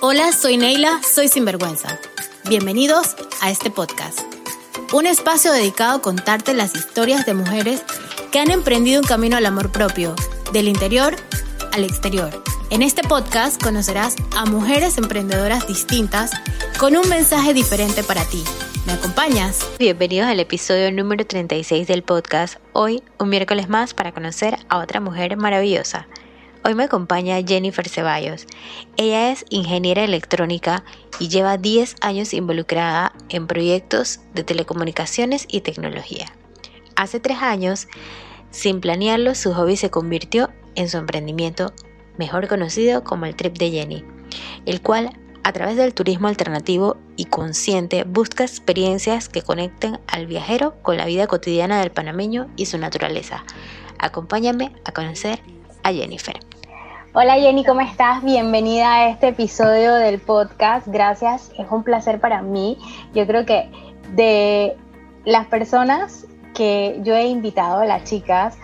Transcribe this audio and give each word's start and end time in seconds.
Hola, 0.00 0.30
soy 0.30 0.56
Neila, 0.56 1.00
soy 1.02 1.26
Sinvergüenza. 1.26 1.98
Bienvenidos 2.48 3.16
a 3.40 3.50
este 3.50 3.68
podcast. 3.68 4.20
Un 4.92 5.06
espacio 5.06 5.50
dedicado 5.50 5.96
a 5.96 6.00
contarte 6.00 6.54
las 6.54 6.76
historias 6.76 7.26
de 7.26 7.34
mujeres 7.34 7.82
que 8.30 8.38
han 8.38 8.52
emprendido 8.52 9.00
un 9.00 9.06
camino 9.08 9.36
al 9.36 9.44
amor 9.44 9.72
propio, 9.72 10.14
del 10.52 10.68
interior 10.68 11.16
al 11.72 11.82
exterior. 11.82 12.44
En 12.70 12.82
este 12.82 13.02
podcast 13.02 13.60
conocerás 13.60 14.14
a 14.36 14.44
mujeres 14.44 14.98
emprendedoras 14.98 15.66
distintas 15.66 16.30
con 16.78 16.96
un 16.96 17.08
mensaje 17.08 17.52
diferente 17.52 18.04
para 18.04 18.24
ti. 18.24 18.44
¿Me 18.86 18.92
acompañas? 18.92 19.68
Bienvenidos 19.80 20.28
al 20.28 20.38
episodio 20.38 20.92
número 20.92 21.26
36 21.26 21.88
del 21.88 22.04
podcast. 22.04 22.60
Hoy, 22.72 23.02
un 23.18 23.30
miércoles 23.30 23.68
más 23.68 23.94
para 23.94 24.12
conocer 24.12 24.58
a 24.68 24.78
otra 24.78 25.00
mujer 25.00 25.36
maravillosa. 25.36 26.06
Hoy 26.64 26.74
me 26.74 26.84
acompaña 26.84 27.40
Jennifer 27.46 27.88
Ceballos. 27.88 28.46
Ella 28.96 29.30
es 29.30 29.44
ingeniera 29.48 30.02
electrónica 30.04 30.84
y 31.20 31.28
lleva 31.28 31.56
10 31.56 31.96
años 32.00 32.34
involucrada 32.34 33.12
en 33.28 33.46
proyectos 33.46 34.20
de 34.34 34.42
telecomunicaciones 34.42 35.46
y 35.48 35.60
tecnología. 35.60 36.26
Hace 36.96 37.20
3 37.20 37.38
años, 37.42 37.86
sin 38.50 38.80
planearlo, 38.80 39.34
su 39.34 39.54
hobby 39.54 39.76
se 39.76 39.90
convirtió 39.90 40.50
en 40.74 40.88
su 40.88 40.98
emprendimiento, 40.98 41.72
mejor 42.18 42.48
conocido 42.48 43.04
como 43.04 43.26
el 43.26 43.36
Trip 43.36 43.56
de 43.56 43.70
Jenny, 43.70 44.04
el 44.66 44.82
cual 44.82 45.16
a 45.44 45.52
través 45.52 45.76
del 45.76 45.94
turismo 45.94 46.26
alternativo 46.26 46.96
y 47.16 47.26
consciente 47.26 48.02
busca 48.04 48.44
experiencias 48.44 49.28
que 49.28 49.42
conecten 49.42 50.00
al 50.08 50.26
viajero 50.26 50.74
con 50.82 50.96
la 50.96 51.06
vida 51.06 51.28
cotidiana 51.28 51.80
del 51.80 51.92
panameño 51.92 52.50
y 52.56 52.66
su 52.66 52.78
naturaleza. 52.78 53.44
Acompáñame 53.98 54.72
a 54.84 54.92
conocer 54.92 55.40
a 55.84 55.92
Jennifer. 55.92 56.38
Hola 57.20 57.34
Jenny, 57.34 57.64
¿cómo 57.64 57.80
estás? 57.80 58.22
Bienvenida 58.22 58.94
a 58.94 59.08
este 59.08 59.26
episodio 59.26 59.92
del 59.96 60.20
podcast. 60.20 60.86
Gracias, 60.86 61.50
es 61.58 61.66
un 61.68 61.82
placer 61.82 62.20
para 62.20 62.42
mí. 62.42 62.78
Yo 63.12 63.26
creo 63.26 63.44
que 63.44 63.68
de 64.14 64.76
las 65.24 65.48
personas 65.48 66.28
que 66.54 67.00
yo 67.02 67.16
he 67.16 67.26
invitado, 67.26 67.82
las 67.82 68.04
chicas, 68.04 68.56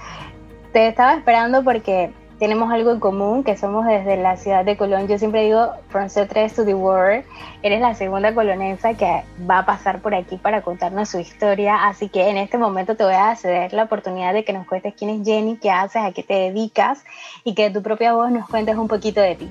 te 0.73 0.87
estaba 0.87 1.15
esperando 1.15 1.65
porque 1.65 2.13
tenemos 2.39 2.73
algo 2.73 2.91
en 2.91 3.01
común, 3.01 3.45
que 3.45 3.57
somos 3.57 3.87
desde 3.87 4.17
la 4.17 4.37
ciudad 4.37 4.65
de 4.65 4.77
Colón. 4.77 5.07
Yo 5.07 5.19
siempre 5.19 5.45
digo, 5.45 5.73
from 5.89 6.07
C3 6.07 6.55
to 6.55 6.65
the 6.65 6.75
world, 6.75 7.25
eres 7.63 7.81
la 7.81 7.95
segunda 7.95 8.35
colonesa 8.35 8.95
que 8.95 9.23
va 9.49 9.59
a 9.59 9.67
pasar 9.67 10.01
por 10.01 10.15
aquí 10.15 10.37
para 10.37 10.63
contarnos 10.63 11.11
su 11.11 11.19
historia, 11.19 11.87
así 11.87 12.09
que 12.09 12.29
en 12.29 12.37
este 12.37 12.59
momento 12.59 12.97
te 12.97 13.05
voy 13.05 13.15
a 13.15 13.35
ceder 13.37 13.73
la 13.73 13.85
oportunidad 13.85 14.35
de 14.35 14.45
que 14.45 14.53
nos 14.53 14.67
cuentes 14.67 14.95
quién 14.95 15.11
es 15.11 15.25
Jenny, 15.25 15.59
qué 15.59 15.71
haces, 15.71 16.03
a 16.03 16.13
qué 16.13 16.23
te 16.23 16.35
dedicas 16.35 17.05
y 17.45 17.55
que 17.55 17.65
de 17.65 17.71
tu 17.71 17.83
propia 17.83 18.13
voz 18.13 18.31
nos 18.31 18.49
cuentes 18.49 18.77
un 18.77 18.89
poquito 18.89 19.21
de 19.21 19.37
ti. 19.37 19.49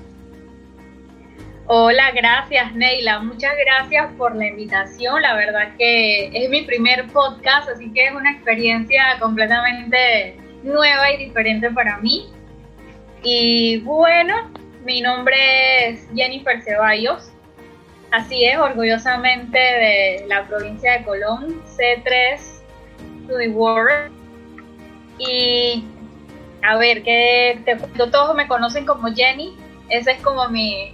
Hola, 1.66 2.12
gracias 2.12 2.75
Neila, 2.75 3.20
muchas 3.20 3.53
gracias 3.66 4.12
por 4.18 4.36
la 4.36 4.47
invitación, 4.47 5.22
la 5.22 5.34
verdad 5.34 5.70
que 5.78 6.28
es 6.34 6.50
mi 6.50 6.64
primer 6.64 7.08
podcast, 7.08 7.70
así 7.70 7.90
que 7.94 8.08
es 8.08 8.14
una 8.14 8.31
experiencia 8.31 9.18
completamente 9.22 10.36
nueva 10.64 11.09
y 11.14 11.25
diferente 11.25 11.72
para 11.72 12.00
mí. 12.00 12.34
Y 13.23 13.77
bueno, 13.79 14.52
mi 14.83 14.99
nombre 14.99 15.89
es 15.89 16.07
Jennifer 16.13 16.61
Ceballos. 16.61 17.31
Así 18.11 18.45
es, 18.45 18.57
orgullosamente 18.59 19.57
de 19.57 20.25
la 20.27 20.45
provincia 20.45 20.99
de 20.99 21.05
Colón, 21.05 21.63
C3 21.66 22.38
to 23.27 23.38
the 23.38 23.49
world. 23.49 24.11
Y 25.17 25.85
a 26.61 26.75
ver, 26.77 27.01
que 27.03 27.59
todos 27.95 28.35
me 28.35 28.47
conocen 28.47 28.85
como 28.85 29.07
Jenny. 29.13 29.55
Ese 29.89 30.11
es 30.11 30.21
como 30.21 30.47
mi, 30.49 30.94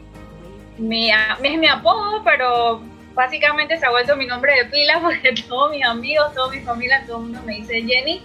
mi, 0.78 1.10
es 1.10 1.58
mi 1.58 1.68
apodo, 1.68 2.24
pero 2.24 2.82
básicamente 3.16 3.78
se 3.78 3.86
ha 3.88 3.90
vuelto 3.90 4.16
mi 4.16 4.28
nombre 4.28 4.54
de 4.54 4.66
pila 4.66 5.00
porque 5.02 5.34
todos 5.48 5.72
mis 5.72 5.84
amigos, 5.84 6.34
toda 6.36 6.52
mi 6.52 6.60
familia, 6.60 7.04
todo 7.08 7.18
el 7.18 7.24
mundo 7.24 7.42
me 7.44 7.56
dice 7.56 7.82
Jenny. 7.82 8.22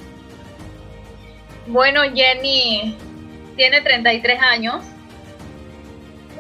Bueno, 1.67 2.03
Jenny 2.15 2.97
tiene 3.57 3.81
33 3.81 4.41
años. 4.43 4.85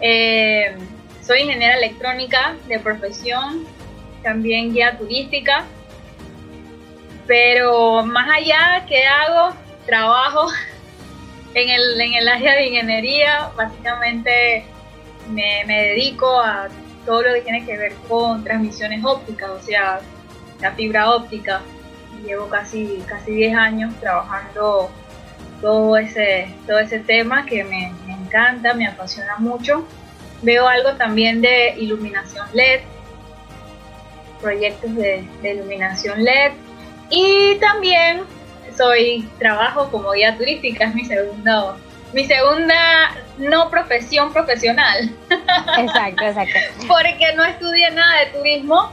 Eh, 0.01 0.77
soy 1.23 1.41
ingeniera 1.41 1.77
electrónica 1.77 2.57
de 2.69 2.79
profesión, 2.79 3.65
también 4.23 4.73
guía 4.73 4.97
turística. 4.99 5.65
Pero 7.27 8.05
más 8.05 8.29
allá, 8.37 8.85
¿qué 8.87 9.05
hago? 9.07 9.55
Trabajo 9.87 10.49
en 11.55 11.71
el, 11.71 12.01
en 12.01 12.15
el 12.15 12.29
área 12.29 12.55
de 12.55 12.67
ingeniería. 12.67 13.51
Básicamente 13.57 14.65
me, 15.31 15.65
me 15.67 15.83
dedico 15.89 16.41
a 16.41 16.69
todo 17.07 17.23
lo 17.23 17.35
que 17.35 17.43
tiene 17.43 17.65
que 17.65 17.77
ver 17.77 17.95
con 18.09 18.45
transmisiones 18.45 19.05
ópticas, 19.05 19.51
o 19.51 19.61
sea, 19.61 20.01
la 20.61 20.73
fibra 20.73 21.11
óptica. 21.11 21.63
Llevo 22.25 22.49
casi, 22.49 23.03
casi 23.07 23.33
10 23.33 23.57
años 23.57 23.95
trabajando 24.01 24.91
todo 25.65 25.97
ese, 25.97 26.47
todo 26.67 26.79
ese 26.79 26.99
tema 26.99 27.47
que 27.47 27.65
me, 27.65 27.91
encanta, 28.07 28.75
me 28.75 28.87
apasiona 28.87 29.37
mucho. 29.39 29.89
Veo 30.43 30.69
algo 30.69 30.93
también 30.97 31.41
de 31.41 31.75
iluminación 31.79 32.47
LED, 32.53 32.83
proyectos 34.43 34.95
de, 34.95 35.27
iluminación 35.43 36.23
LED 36.23 36.53
y 37.09 37.55
también 37.61 38.25
soy 38.77 39.27
trabajo 39.39 39.91
como 39.91 40.13
guía 40.13 40.37
turística, 40.37 40.85
es 40.85 40.95
mi 40.95 41.07
segunda, 41.07 41.77
mi 42.13 42.27
segunda 42.27 42.75
no 43.39 43.71
profesión 43.71 44.35
profesional. 44.35 45.11
Exacto, 45.79 46.25
exacto. 46.25 46.59
Porque 46.87 47.35
no 47.37 47.43
estudié 47.43 47.91
nada 47.91 48.21
de 48.21 48.27
turismo 48.39 48.93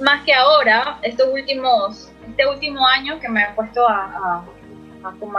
más 0.00 0.22
que 0.22 0.32
ahora, 0.32 0.98
estos 1.02 1.26
últimos, 1.32 2.12
este 2.28 2.46
último 2.46 2.86
año 2.86 3.18
que 3.18 3.28
me 3.28 3.42
he 3.42 3.48
puesto 3.54 3.88
a 3.88 4.44
como 5.18 5.38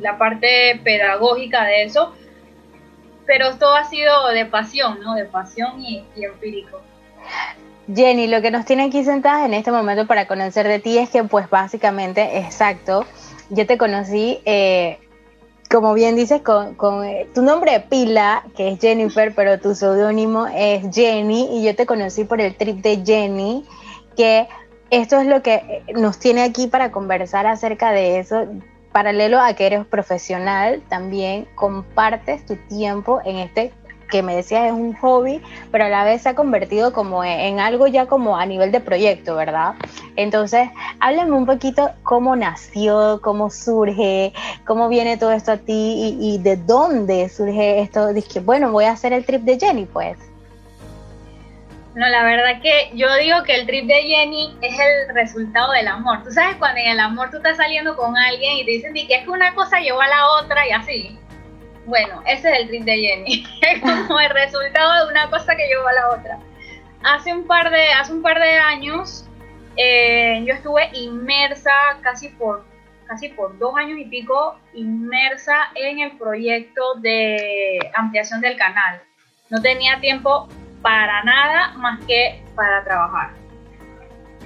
la 0.00 0.18
parte 0.18 0.80
pedagógica 0.82 1.64
de 1.64 1.84
eso, 1.84 2.12
pero 3.28 3.56
todo 3.58 3.74
ha 3.74 3.84
sido 3.84 4.28
de 4.28 4.46
pasión, 4.46 5.00
¿no? 5.02 5.14
De 5.14 5.26
pasión 5.26 5.80
y, 5.84 6.04
empírico. 6.16 6.80
Jenny, 7.94 8.26
lo 8.26 8.40
que 8.40 8.50
nos 8.50 8.64
tiene 8.64 8.84
aquí 8.84 9.04
sentadas 9.04 9.44
en 9.44 9.54
este 9.54 9.70
momento 9.70 10.06
para 10.06 10.26
conocer 10.26 10.66
de 10.66 10.78
ti 10.78 10.98
es 10.98 11.10
que, 11.10 11.22
pues 11.24 11.48
básicamente, 11.48 12.38
exacto, 12.38 13.04
yo 13.50 13.66
te 13.66 13.76
conocí, 13.76 14.40
eh, 14.46 14.98
como 15.70 15.92
bien 15.92 16.16
dices, 16.16 16.40
con, 16.40 17.04
eh, 17.04 17.28
tu 17.34 17.42
nombre 17.42 17.80
pila, 17.80 18.44
que 18.56 18.70
es 18.72 18.80
Jennifer, 18.80 19.34
pero 19.34 19.60
tu 19.60 19.74
seudónimo 19.74 20.46
es 20.46 20.84
Jenny, 20.94 21.48
y 21.52 21.64
yo 21.64 21.76
te 21.76 21.84
conocí 21.84 22.24
por 22.24 22.40
el 22.40 22.56
trip 22.56 22.78
de 22.78 23.02
Jenny, 23.04 23.64
que 24.16 24.48
esto 24.90 25.20
es 25.20 25.26
lo 25.26 25.42
que 25.42 25.82
nos 25.94 26.18
tiene 26.18 26.42
aquí 26.42 26.66
para 26.66 26.90
conversar 26.90 27.46
acerca 27.46 27.92
de 27.92 28.20
eso 28.20 28.46
paralelo 28.92 29.40
a 29.40 29.52
que 29.54 29.66
eres 29.66 29.86
profesional, 29.86 30.82
también 30.88 31.46
compartes 31.54 32.44
tu 32.46 32.56
tiempo 32.56 33.20
en 33.24 33.36
este 33.36 33.72
que 34.08 34.22
me 34.22 34.34
decías 34.34 34.66
es 34.66 34.72
un 34.72 34.94
hobby, 34.94 35.42
pero 35.70 35.84
a 35.84 35.88
la 35.88 36.04
vez 36.04 36.22
se 36.22 36.30
ha 36.30 36.34
convertido 36.34 36.92
como 36.92 37.24
en, 37.24 37.60
algo 37.60 37.86
ya 37.86 38.06
como 38.06 38.36
a 38.36 38.46
nivel 38.46 38.72
de 38.72 38.80
proyecto, 38.80 39.36
¿verdad? 39.36 39.74
Entonces, 40.16 40.68
háblame 41.00 41.32
un 41.32 41.46
poquito 41.46 41.90
cómo 42.02 42.34
nació, 42.34 43.20
cómo 43.22 43.50
surge, 43.50 44.32
cómo 44.66 44.88
viene 44.88 45.16
todo 45.16 45.32
esto 45.32 45.52
a 45.52 45.56
ti 45.58 46.16
y, 46.20 46.38
de 46.38 46.56
dónde 46.56 47.28
surge 47.28 47.80
esto. 47.80 48.12
Dije, 48.12 48.40
bueno, 48.40 48.72
voy 48.72 48.86
a 48.86 48.92
hacer 48.92 49.12
el 49.12 49.24
trip 49.24 49.42
de 49.42 49.58
Jenny, 49.58 49.84
pues. 49.84 50.18
No, 51.98 52.08
la 52.08 52.22
verdad 52.22 52.62
que 52.62 52.92
yo 52.94 53.12
digo 53.16 53.42
que 53.42 53.56
el 53.56 53.66
trip 53.66 53.86
de 53.86 54.02
Jenny 54.02 54.56
es 54.62 54.78
el 54.78 55.12
resultado 55.16 55.72
del 55.72 55.88
amor. 55.88 56.22
Tú 56.22 56.30
sabes 56.30 56.54
cuando 56.54 56.80
en 56.80 56.90
el 56.90 57.00
amor 57.00 57.28
tú 57.28 57.38
estás 57.38 57.56
saliendo 57.56 57.96
con 57.96 58.16
alguien 58.16 58.58
y 58.58 58.64
te 58.64 58.70
dicen 58.70 58.94
que 58.94 59.12
es 59.12 59.24
que 59.24 59.28
una 59.28 59.52
cosa 59.56 59.80
llevó 59.80 60.00
a 60.00 60.06
la 60.06 60.28
otra 60.40 60.64
y 60.68 60.70
así. 60.70 61.18
Bueno, 61.86 62.22
ese 62.24 62.52
es 62.52 62.58
el 62.60 62.68
trip 62.68 62.84
de 62.84 62.98
Jenny. 62.98 63.44
Es 63.62 63.80
como 63.80 64.20
el 64.20 64.30
resultado 64.30 65.06
de 65.06 65.10
una 65.10 65.28
cosa 65.28 65.56
que 65.56 65.66
llevó 65.66 65.88
a 65.88 65.92
la 65.92 66.10
otra. 66.10 66.38
Hace 67.02 67.34
un 67.34 67.48
par 67.48 67.68
de, 67.68 67.88
hace 67.88 68.12
un 68.12 68.22
par 68.22 68.38
de 68.38 68.52
años 68.52 69.24
eh, 69.74 70.44
yo 70.46 70.54
estuve 70.54 70.90
inmersa 70.92 71.72
casi 72.02 72.28
por, 72.28 72.64
casi 73.08 73.30
por 73.30 73.58
dos 73.58 73.76
años 73.76 73.98
y 73.98 74.04
pico, 74.04 74.56
inmersa 74.72 75.72
en 75.74 75.98
el 75.98 76.16
proyecto 76.16 76.94
de 77.00 77.90
ampliación 77.94 78.40
del 78.40 78.56
canal. 78.56 79.02
No 79.50 79.60
tenía 79.60 79.98
tiempo 79.98 80.48
para 80.82 81.22
nada 81.24 81.74
más 81.76 82.04
que 82.06 82.42
para 82.54 82.84
trabajar 82.84 83.34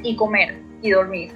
y 0.02 0.16
comer 0.16 0.58
y 0.82 0.90
dormir. 0.90 1.32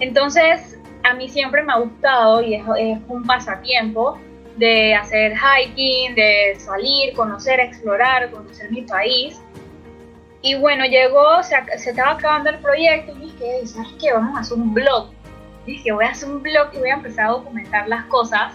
Entonces, 0.00 0.78
a 1.04 1.14
mí 1.14 1.28
siempre 1.28 1.62
me 1.62 1.72
ha 1.72 1.78
gustado 1.78 2.42
y 2.42 2.54
es, 2.54 2.64
un 3.08 3.24
pasatiempo 3.24 4.18
de 4.56 4.94
hacer 4.94 5.34
hiking, 5.34 6.14
de 6.14 6.54
salir, 6.58 7.14
conocer, 7.14 7.60
explorar, 7.60 8.30
conocer 8.30 8.70
mi 8.70 8.82
país. 8.82 9.40
Y 10.42 10.56
bueno, 10.56 10.84
llegó, 10.84 11.42
se, 11.42 11.56
estaba 11.88 12.12
acabando 12.12 12.50
el 12.50 12.58
proyecto 12.58 13.12
y 13.16 13.26
dije, 13.26 13.66
¿sabes 13.66 13.92
qué? 14.00 14.12
Vamos 14.12 14.36
a 14.36 14.40
hacer 14.40 14.58
un 14.58 14.74
blog. 14.74 15.10
Dije, 15.66 15.92
voy 15.92 16.04
a 16.04 16.10
hacer 16.10 16.28
un 16.28 16.42
blog 16.42 16.70
y 16.74 16.78
voy 16.78 16.90
a 16.90 16.94
empezar 16.94 17.26
a 17.26 17.30
documentar 17.30 17.88
las 17.88 18.04
cosas, 18.06 18.52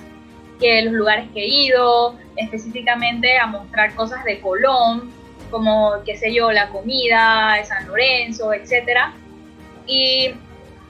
que 0.60 0.82
los 0.82 0.94
lugares 0.94 1.30
que 1.34 1.42
he 1.42 1.48
ido, 1.48 2.18
específicamente 2.36 3.38
a 3.38 3.48
mostrar 3.48 3.96
cosas 3.96 4.24
de 4.26 4.42
Colón, 4.42 5.10
como, 5.50 5.94
qué 6.06 6.18
sé 6.18 6.34
yo, 6.34 6.52
la 6.52 6.70
comida 6.70 7.56
de 7.58 7.66
San 7.66 7.88
Lorenzo, 7.88 8.54
etc. 8.54 9.14
Y 9.86 10.34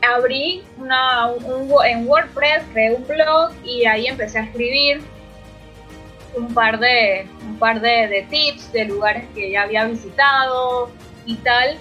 abrí 0.02 0.64
una, 0.78 1.28
un, 1.28 1.72
en 1.86 2.08
WordPress, 2.08 2.64
creé 2.74 2.96
un 2.96 3.06
blog 3.08 3.52
y 3.64 3.86
ahí 3.86 4.08
empecé 4.08 4.40
a 4.40 4.44
escribir 4.44 5.02
un 6.36 6.54
par 6.54 6.80
de, 6.80 7.28
un 7.42 7.58
par 7.58 7.82
de, 7.82 8.26
tips 8.30 8.72
de 8.72 8.86
lugares 8.86 9.26
que 9.34 9.52
ya 9.52 9.64
había 9.64 9.86
visitado 9.86 10.92
y 11.26 11.36
tal. 11.38 11.78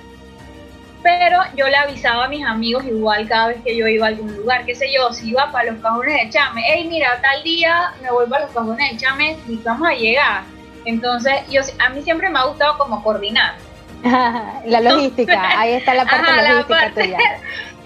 Pero 1.02 1.38
yo 1.54 1.68
le 1.68 1.76
avisaba 1.76 2.24
a 2.24 2.28
mis 2.28 2.44
amigos 2.44 2.84
igual 2.84 3.28
cada 3.28 3.48
vez 3.48 3.58
que 3.62 3.76
yo 3.76 3.86
iba 3.86 4.06
a 4.06 4.08
algún 4.08 4.34
lugar, 4.34 4.64
qué 4.64 4.74
sé 4.74 4.92
yo, 4.92 5.12
si 5.12 5.30
iba 5.30 5.52
para 5.52 5.70
los 5.72 5.80
cajones 5.80 6.14
de 6.14 6.30
Chame, 6.30 6.62
hey 6.66 6.86
mira, 6.88 7.20
tal 7.22 7.42
día 7.44 7.92
me 8.02 8.10
voy 8.10 8.26
para 8.26 8.46
los 8.46 8.54
cajones 8.54 8.90
de 8.90 8.96
Chame 8.96 9.36
y 9.46 9.56
vamos 9.56 9.88
a 9.88 9.94
llegar. 9.94 10.55
Entonces, 10.86 11.34
yo, 11.50 11.60
a 11.84 11.90
mí 11.90 12.02
siempre 12.02 12.30
me 12.30 12.38
ha 12.38 12.44
gustado 12.44 12.78
como 12.78 13.02
coordinar. 13.02 13.56
la 14.64 14.80
logística, 14.80 15.58
ahí 15.58 15.74
está 15.74 15.94
la 15.94 16.06
parte 16.06 16.32
logística 16.48 16.90
tuya. 16.94 17.18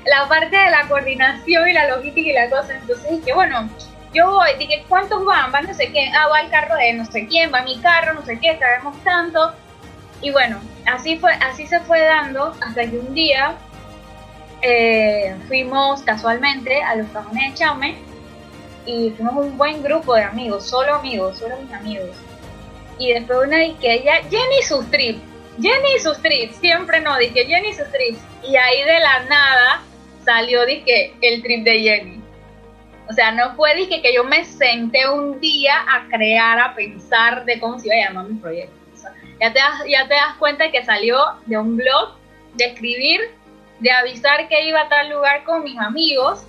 La 0.06 0.26
parte 0.29 0.56
de 0.56 0.70
la 0.70 0.88
coordinación 0.88 1.69
y 1.69 1.75
la 1.75 1.87
logística 1.87 2.31
y 2.31 2.32
la 2.32 2.49
cosa. 2.49 2.75
Entonces 2.75 3.20
que 3.23 3.35
bueno, 3.35 3.69
yo 4.14 4.31
voy, 4.31 4.49
dije, 4.58 4.82
¿cuántos 4.88 5.23
van? 5.26 5.52
Va 5.52 5.61
no 5.61 5.75
sé 5.75 5.93
qué, 5.93 6.11
ah, 6.17 6.26
va 6.29 6.41
el 6.41 6.50
carro 6.50 6.75
de 6.76 6.94
no 6.94 7.05
sé 7.05 7.26
quién, 7.26 7.52
va 7.52 7.61
mi 7.61 7.79
carro, 7.81 8.14
no 8.14 8.25
sé 8.25 8.38
qué, 8.41 8.55
traemos 8.55 8.97
tanto. 9.05 9.52
Y 10.23 10.31
bueno, 10.31 10.58
así 10.87 11.19
fue, 11.19 11.32
así 11.35 11.67
se 11.67 11.81
fue 11.81 12.00
dando 12.00 12.56
hasta 12.67 12.82
que 12.82 12.99
un 12.99 13.12
día 13.12 13.56
eh, 14.62 15.37
fuimos 15.49 16.02
casualmente 16.02 16.82
a 16.82 16.94
los 16.94 17.08
cajones 17.08 17.52
de 17.52 17.55
Chame 17.58 17.99
y 18.87 19.11
fuimos 19.11 19.37
un 19.37 19.58
buen 19.58 19.82
grupo 19.82 20.14
de 20.14 20.25
amigos, 20.25 20.67
solo 20.67 20.94
amigos, 20.94 21.38
solo 21.38 21.56
mis 21.58 21.73
amigos. 21.75 22.17
Y 23.00 23.12
después 23.14 23.41
una 23.49 23.58
dije, 23.58 23.94
ella, 23.94 24.20
Jenny 24.31 24.62
sus 24.62 24.88
trips, 24.91 25.20
Jenny 25.61 25.99
sus 26.00 26.23
trips, 26.23 26.55
siempre 26.56 27.00
no, 27.00 27.19
dije 27.19 27.44
Jenny 27.44 27.73
sus 27.73 27.91
trips. 27.91 28.20
Y 28.49 28.55
ahí 28.55 28.82
de 28.85 29.00
la 29.00 29.25
nada 29.25 29.82
salió, 30.25 30.64
dije, 30.64 31.12
el 31.20 31.43
trip 31.43 31.64
de 31.64 31.81
Jenny 31.81 32.20
o 33.11 33.12
sea, 33.12 33.32
no 33.32 33.56
fue 33.56 33.75
dije, 33.75 34.00
que 34.00 34.14
yo 34.14 34.23
me 34.23 34.44
senté 34.44 35.08
un 35.08 35.41
día 35.41 35.75
a 35.88 36.06
crear, 36.08 36.61
a 36.61 36.75
pensar 36.76 37.44
de 37.44 37.58
cómo 37.58 37.76
se 37.76 37.88
iba 37.88 37.97
a 37.97 38.08
llamar 38.08 38.26
mi 38.26 38.38
proyecto. 38.38 38.73
ya, 39.41 39.52
te 39.52 39.58
das, 39.58 39.82
ya 39.88 40.06
te 40.06 40.14
das 40.14 40.37
cuenta 40.38 40.70
que 40.70 40.85
salió 40.85 41.19
de 41.47 41.58
un 41.58 41.76
blog, 41.76 42.14
de 42.55 42.67
escribir, 42.67 43.20
de 43.81 43.91
avisar 43.91 44.47
que 44.47 44.64
iba 44.64 44.82
a 44.82 44.88
tal 44.88 45.11
lugar 45.11 45.43
con 45.43 45.64
mis 45.64 45.76
amigos 45.79 46.44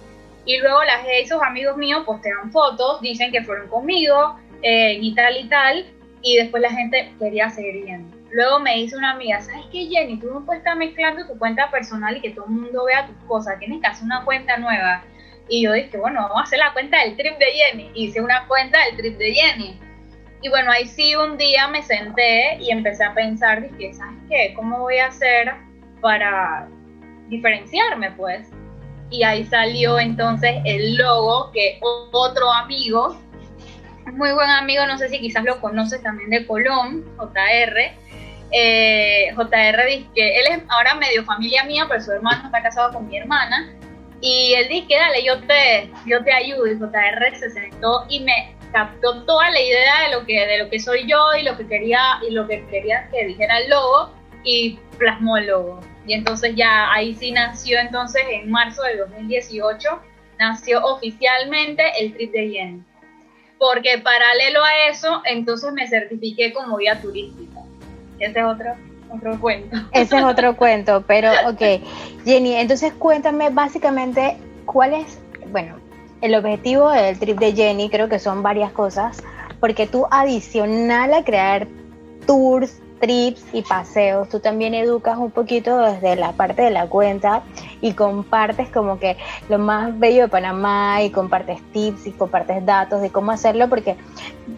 y 0.45 0.59
luego 0.59 0.83
las, 0.83 1.03
esos 1.11 1.41
amigos 1.41 1.77
míos 1.77 2.03
postean 2.05 2.51
fotos, 2.51 3.01
dicen 3.01 3.31
que 3.31 3.43
fueron 3.43 3.67
conmigo 3.67 4.37
eh, 4.61 4.99
y 5.01 5.15
tal 5.15 5.37
y 5.37 5.49
tal 5.49 5.85
y 6.21 6.37
después 6.37 6.61
la 6.61 6.71
gente 6.71 7.13
quería 7.19 7.49
seguir 7.49 7.83
viendo. 7.85 8.15
Luego 8.31 8.59
me 8.59 8.75
dice 8.75 8.95
una 8.95 9.11
amiga, 9.11 9.41
¿sabes 9.41 9.65
qué 9.71 9.87
Jenny? 9.87 10.19
Tú 10.19 10.27
no 10.31 10.45
puedes 10.45 10.61
estar 10.61 10.77
mezclando 10.77 11.27
tu 11.27 11.37
cuenta 11.37 11.69
personal 11.69 12.17
y 12.17 12.21
que 12.21 12.31
todo 12.31 12.45
el 12.45 12.51
mundo 12.51 12.85
vea 12.85 13.07
tus 13.07 13.17
cosas, 13.27 13.59
tienes 13.59 13.81
que 13.81 13.87
hacer 13.87 14.05
una 14.05 14.23
cuenta 14.23 14.57
nueva. 14.57 15.03
Y 15.49 15.63
yo 15.63 15.73
dije, 15.73 15.97
bueno, 15.97 16.21
vamos 16.21 16.39
a 16.39 16.43
hacer 16.43 16.59
la 16.59 16.71
cuenta 16.71 17.03
del 17.03 17.17
trip 17.17 17.37
de 17.37 17.45
Jenny. 17.45 17.91
Hice 17.93 18.21
una 18.21 18.47
cuenta 18.47 18.79
del 18.85 18.97
trip 18.97 19.17
de 19.17 19.33
Jenny. 19.33 19.79
Y 20.41 20.49
bueno, 20.49 20.71
ahí 20.71 20.87
sí 20.87 21.15
un 21.15 21.37
día 21.37 21.67
me 21.67 21.83
senté 21.83 22.57
y 22.59 22.71
empecé 22.71 23.03
a 23.03 23.13
pensar, 23.13 23.61
dije, 23.61 23.93
¿sabes 23.93 24.17
qué? 24.29 24.53
¿Cómo 24.55 24.79
voy 24.79 24.97
a 24.97 25.07
hacer 25.07 25.53
para 25.99 26.67
diferenciarme, 27.27 28.11
pues? 28.11 28.49
Y 29.09 29.23
ahí 29.23 29.43
salió 29.43 29.99
entonces 29.99 30.55
el 30.63 30.95
logo 30.95 31.51
que 31.51 31.79
otro 32.11 32.51
amigo, 32.51 33.19
muy 34.13 34.31
buen 34.31 34.49
amigo, 34.49 34.85
no 34.85 34.97
sé 34.97 35.09
si 35.09 35.19
quizás 35.19 35.43
lo 35.43 35.59
conoces 35.59 36.01
también 36.01 36.29
de 36.29 36.45
Colón, 36.45 37.05
JR, 37.17 37.93
eh, 38.51 39.31
JR 39.35 39.85
dice 39.87 40.07
que 40.13 40.39
él 40.39 40.45
es 40.49 40.63
ahora 40.69 40.95
medio 40.95 41.23
familia 41.23 41.63
mía, 41.63 41.85
pero 41.87 42.01
su 42.01 42.11
hermano 42.11 42.45
está 42.45 42.61
casado 42.61 42.93
con 42.93 43.07
mi 43.07 43.17
hermana. 43.17 43.73
Y 44.19 44.53
él 44.53 44.67
dice, 44.69 44.95
dale, 44.95 45.23
yo 45.23 45.39
te, 45.41 45.89
yo 46.05 46.23
te 46.23 46.31
ayudo. 46.31 46.67
Y 46.67 46.77
JR 46.77 47.35
se 47.35 47.49
sentó 47.49 48.05
y 48.09 48.19
me 48.19 48.55
captó 48.71 49.23
toda 49.23 49.49
la 49.49 49.59
idea 49.59 50.01
de 50.07 50.15
lo 50.15 50.25
que, 50.25 50.45
de 50.45 50.59
lo 50.59 50.69
que 50.69 50.79
soy 50.79 51.07
yo 51.07 51.17
y 51.39 51.43
lo 51.43 51.57
que 51.57 51.67
quería, 51.67 52.19
y 52.27 52.31
lo 52.31 52.47
que 52.47 52.65
quería 52.67 53.07
que 53.11 53.25
dijera 53.25 53.57
el 53.59 53.69
logo 53.69 54.13
y 54.43 54.79
plasmó 54.97 55.37
el 55.37 55.47
logo. 55.47 55.79
Y 56.05 56.13
entonces 56.13 56.55
ya 56.55 56.91
ahí 56.91 57.13
sí 57.15 57.31
nació 57.31 57.79
entonces 57.79 58.23
en 58.31 58.49
marzo 58.49 58.83
del 58.83 58.99
2018, 58.99 60.01
nació 60.39 60.83
oficialmente 60.83 61.83
el 61.99 62.13
trip 62.13 62.31
de 62.31 62.49
Yen. 62.49 62.85
Porque 63.61 63.99
paralelo 63.99 64.63
a 64.63 64.89
eso, 64.89 65.21
entonces 65.23 65.71
me 65.71 65.87
certifiqué 65.87 66.51
como 66.51 66.77
guía 66.77 66.99
turística. 66.99 67.59
Ese 68.17 68.39
es 68.39 68.45
otro 68.45 68.73
otro 69.13 69.39
cuento. 69.39 69.77
Ese 69.91 70.17
es 70.17 70.23
otro 70.23 70.55
cuento, 70.57 71.03
pero 71.05 71.29
ok. 71.47 71.61
Jenny, 72.25 72.55
entonces 72.55 72.91
cuéntame 72.93 73.51
básicamente 73.51 74.37
cuál 74.65 74.95
es, 74.95 75.19
bueno, 75.51 75.75
el 76.21 76.33
objetivo 76.33 76.89
del 76.89 77.19
trip 77.19 77.37
de 77.37 77.53
Jenny, 77.53 77.89
creo 77.89 78.09
que 78.09 78.17
son 78.17 78.41
varias 78.41 78.71
cosas, 78.71 79.21
porque 79.59 79.85
tú 79.85 80.07
adicional 80.09 81.13
a 81.13 81.23
crear 81.23 81.67
tours, 82.25 82.80
trips 83.01 83.43
y 83.51 83.63
paseos, 83.63 84.29
tú 84.29 84.39
también 84.39 84.73
educas 84.73 85.17
un 85.17 85.31
poquito 85.31 85.77
desde 85.79 86.15
la 86.15 86.31
parte 86.31 86.61
de 86.61 86.69
la 86.69 86.87
cuenta 86.87 87.43
y 87.81 87.93
compartes 87.93 88.69
como 88.69 88.99
que 88.99 89.17
lo 89.49 89.59
más 89.59 89.99
bello 89.99 90.21
de 90.21 90.27
Panamá 90.29 91.03
y 91.03 91.09
compartes 91.09 91.59
tips 91.73 92.07
y 92.07 92.11
compartes 92.11 92.65
datos 92.65 93.01
de 93.01 93.09
cómo 93.09 93.31
hacerlo, 93.31 93.67
porque 93.67 93.97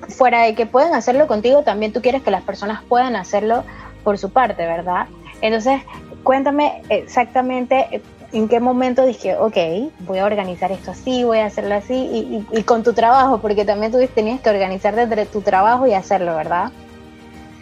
fuera 0.10 0.44
de 0.44 0.54
que 0.54 0.68
puedan 0.68 0.94
hacerlo 0.94 1.26
contigo, 1.26 1.64
también 1.64 1.94
tú 1.94 2.02
quieres 2.02 2.22
que 2.22 2.30
las 2.30 2.44
personas 2.44 2.84
puedan 2.84 3.16
hacerlo 3.16 3.64
por 4.04 4.20
su 4.20 4.30
parte, 4.30 4.66
¿verdad? 4.66 5.08
Entonces, 5.42 5.82
cuéntame 6.24 6.84
exactamente 6.90 8.02
en 8.34 8.50
qué 8.50 8.60
momento 8.60 9.06
dije, 9.06 9.36
ok, 9.38 9.58
voy 10.00 10.20
a 10.20 10.26
organizar 10.26 10.72
esto 10.72 10.92
así, 10.92 11.24
voy 11.24 11.38
a 11.38 11.46
hacerlo 11.46 11.76
así, 11.76 12.46
y, 12.52 12.64
con 12.64 12.84
tu 12.84 12.94
trabajo, 12.94 13.38
porque 13.38 13.64
también 13.64 13.92
tú 13.92 14.00
tenías 14.14 14.42
que 14.42 14.50
organizar 14.50 14.96
desde 14.96 15.26
tu 15.26 15.42
trabajo 15.42 15.86
y 15.88 15.94
hacerlo, 15.94 16.36
¿verdad? 16.36 16.72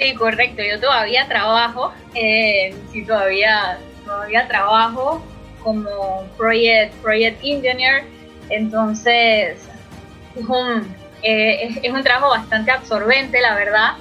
Sí, 0.01 0.15
correcto, 0.15 0.63
yo 0.63 0.80
todavía 0.80 1.27
trabajo, 1.27 1.94
eh, 2.15 2.74
sí, 2.92 3.06
todavía, 3.06 3.77
todavía 4.03 4.48
trabajo 4.48 5.21
como 5.62 6.25
project, 6.38 6.92
project 7.03 7.39
engineer, 7.44 8.06
entonces 8.50 9.59
es 10.36 10.45
un, 10.48 10.95
eh, 11.21 11.80
es 11.83 11.94
un 11.94 12.01
trabajo 12.01 12.30
bastante 12.31 12.71
absorbente, 12.71 13.39
la 13.42 13.53
verdad, 13.53 13.92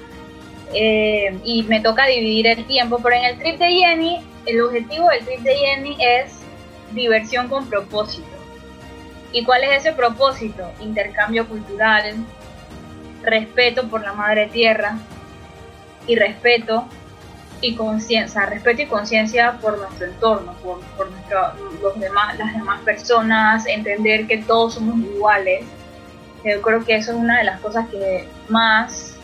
eh, 0.73 1.39
y 1.45 1.65
me 1.65 1.81
toca 1.81 2.07
dividir 2.07 2.47
el 2.47 2.65
tiempo, 2.65 2.99
pero 3.03 3.17
en 3.17 3.25
el 3.27 3.39
trip 3.39 3.59
de 3.59 3.69
Jenny, 3.69 4.25
el 4.47 4.63
objetivo 4.63 5.07
del 5.11 5.23
trip 5.27 5.41
de 5.41 5.55
Jenny 5.55 5.99
es 6.01 6.41
diversión 6.93 7.49
con 7.49 7.69
propósito. 7.69 8.39
¿Y 9.35 9.45
cuál 9.45 9.65
es 9.65 9.81
ese 9.81 9.93
propósito? 9.93 10.73
Intercambio 10.81 11.47
cultural, 11.47 12.15
respeto 13.23 13.87
por 13.87 14.01
la 14.01 14.15
madre 14.15 14.47
tierra 14.47 14.97
y 16.11 16.17
respeto 16.17 16.85
y 17.61 17.77
conciencia, 17.77 18.47
respeto 18.47 18.83
y 18.83 18.87
conciencia 18.87 19.59
por 19.61 19.79
nuestro 19.79 20.07
entorno, 20.07 20.55
por, 20.63 20.81
por 20.97 21.09
los 21.83 22.01
demás, 22.01 22.37
las 22.39 22.53
demás 22.55 22.81
personas, 22.81 23.67
entender 23.67 24.27
que 24.27 24.39
todos 24.39 24.75
somos 24.75 24.99
iguales. 24.99 25.65
Yo 26.45 26.61
creo 26.63 26.85
que 26.85 26.97
eso 26.97 27.13
es 27.13 27.19
una 27.19 27.39
de 27.39 27.45
las 27.45 27.61
cosas 27.61 27.89
que 27.91 28.27
más 28.49 29.17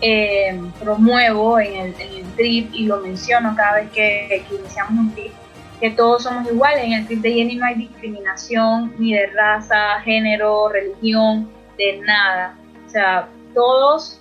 eh, 0.00 0.60
promuevo 0.80 1.58
en 1.58 1.94
el, 1.98 2.24
trip 2.36 2.74
y 2.74 2.86
lo 2.86 2.98
menciono 2.98 3.54
cada 3.56 3.76
vez 3.76 3.90
que, 3.92 4.44
iniciamos 4.50 4.98
un 4.98 5.14
trip, 5.14 5.32
que 5.80 5.90
todos 5.90 6.24
somos 6.24 6.46
iguales. 6.50 6.84
En 6.84 6.92
el 6.92 7.06
trip 7.06 7.20
de 7.20 7.32
Jenny 7.32 7.56
no 7.56 7.64
hay 7.64 7.76
discriminación 7.76 8.92
ni 8.98 9.14
de 9.14 9.28
raza, 9.28 10.00
género, 10.04 10.68
religión, 10.68 11.48
de 11.78 12.00
nada. 12.04 12.56
O 12.86 12.90
sea, 12.90 13.28
todos 13.54 14.20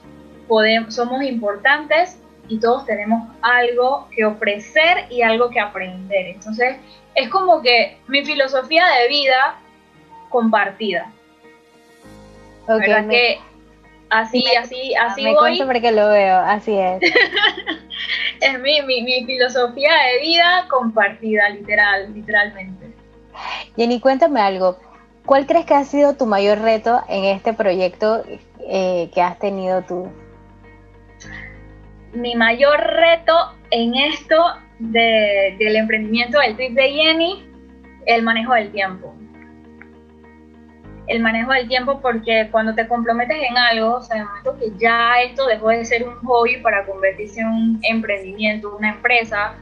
podemos, 0.53 0.93
somos 0.93 1.23
importantes 1.23 2.19
y 2.47 2.59
todos 2.59 2.85
tenemos 2.85 3.27
algo 3.41 4.07
que 4.15 4.23
ofrecer 4.23 5.07
y 5.09 5.23
algo 5.23 5.49
que 5.49 5.59
aprender. 5.59 6.27
Entonces, 6.27 6.75
es 7.15 7.27
como 7.29 7.59
que 7.63 7.97
mi 8.07 8.23
filosofía 8.23 8.85
de 8.85 9.07
vida 9.07 9.55
compartida. 10.29 11.11
Okay, 12.67 13.07
que 13.09 13.39
Así, 14.11 14.45
así, 14.55 14.93
así 14.93 15.23
me 15.23 15.33
voy. 15.33 15.59
porque 15.65 15.91
lo 15.91 16.07
veo, 16.09 16.37
así 16.37 16.77
es. 16.77 17.01
es 18.41 18.59
mi, 18.59 18.79
mi, 18.83 19.25
filosofía 19.25 19.89
de 19.91 20.21
vida 20.21 20.67
compartida, 20.69 21.49
literal, 21.49 22.13
literalmente. 22.13 22.91
Jenny, 23.75 23.99
cuéntame 23.99 24.39
algo. 24.39 24.77
¿Cuál 25.25 25.47
crees 25.47 25.65
que 25.65 25.73
ha 25.73 25.83
sido 25.83 26.13
tu 26.13 26.27
mayor 26.27 26.59
reto 26.59 27.01
en 27.09 27.23
este 27.23 27.53
proyecto 27.53 28.23
eh, 28.59 29.09
que 29.15 29.19
has 29.19 29.39
tenido 29.39 29.81
tú? 29.81 30.11
Mi 32.13 32.35
mayor 32.35 32.79
reto 32.79 33.33
en 33.71 33.95
esto 33.95 34.35
del 34.79 35.75
emprendimiento 35.75 36.39
del 36.39 36.55
trip 36.55 36.73
de 36.73 36.91
Jenny, 36.91 37.49
el 38.05 38.23
manejo 38.23 38.53
del 38.53 38.71
tiempo 38.71 39.15
el 41.07 41.21
manejo 41.21 41.51
del 41.51 41.67
tiempo 41.67 41.99
porque 42.01 42.47
cuando 42.51 42.73
te 42.73 42.87
comprometes 42.87 43.37
en 43.49 43.57
algo, 43.57 43.95
o 43.95 44.01
sea, 44.01 44.17
el 44.17 44.25
momento 44.25 44.57
que 44.57 44.71
ya 44.77 45.21
esto 45.21 45.45
dejó 45.47 45.69
de 45.69 45.83
ser 45.85 46.07
un 46.07 46.15
hobby 46.25 46.57
para 46.57 46.85
convertirse 46.85 47.41
en 47.41 47.47
un 47.47 47.79
emprendimiento, 47.83 48.75
una 48.77 48.91
empresa, 48.91 49.55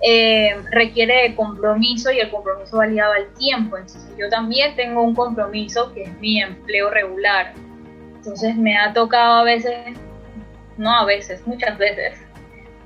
eh, 0.00 0.54
requiere 0.70 1.22
de 1.22 1.34
compromiso 1.34 2.12
y 2.12 2.20
el 2.20 2.30
compromiso 2.30 2.78
va 2.78 2.86
ligado 2.86 3.12
al 3.12 3.32
tiempo. 3.34 3.76
Entonces 3.76 4.08
yo 4.18 4.28
también 4.28 4.76
tengo 4.76 5.02
un 5.02 5.14
compromiso 5.14 5.92
que 5.92 6.04
es 6.04 6.18
mi 6.20 6.40
empleo 6.40 6.90
regular. 6.90 7.54
Entonces 8.16 8.56
me 8.56 8.78
ha 8.78 8.92
tocado 8.92 9.34
a 9.34 9.44
veces, 9.44 9.74
no 10.76 10.94
a 10.94 11.04
veces, 11.04 11.46
muchas 11.46 11.76
veces, 11.78 12.18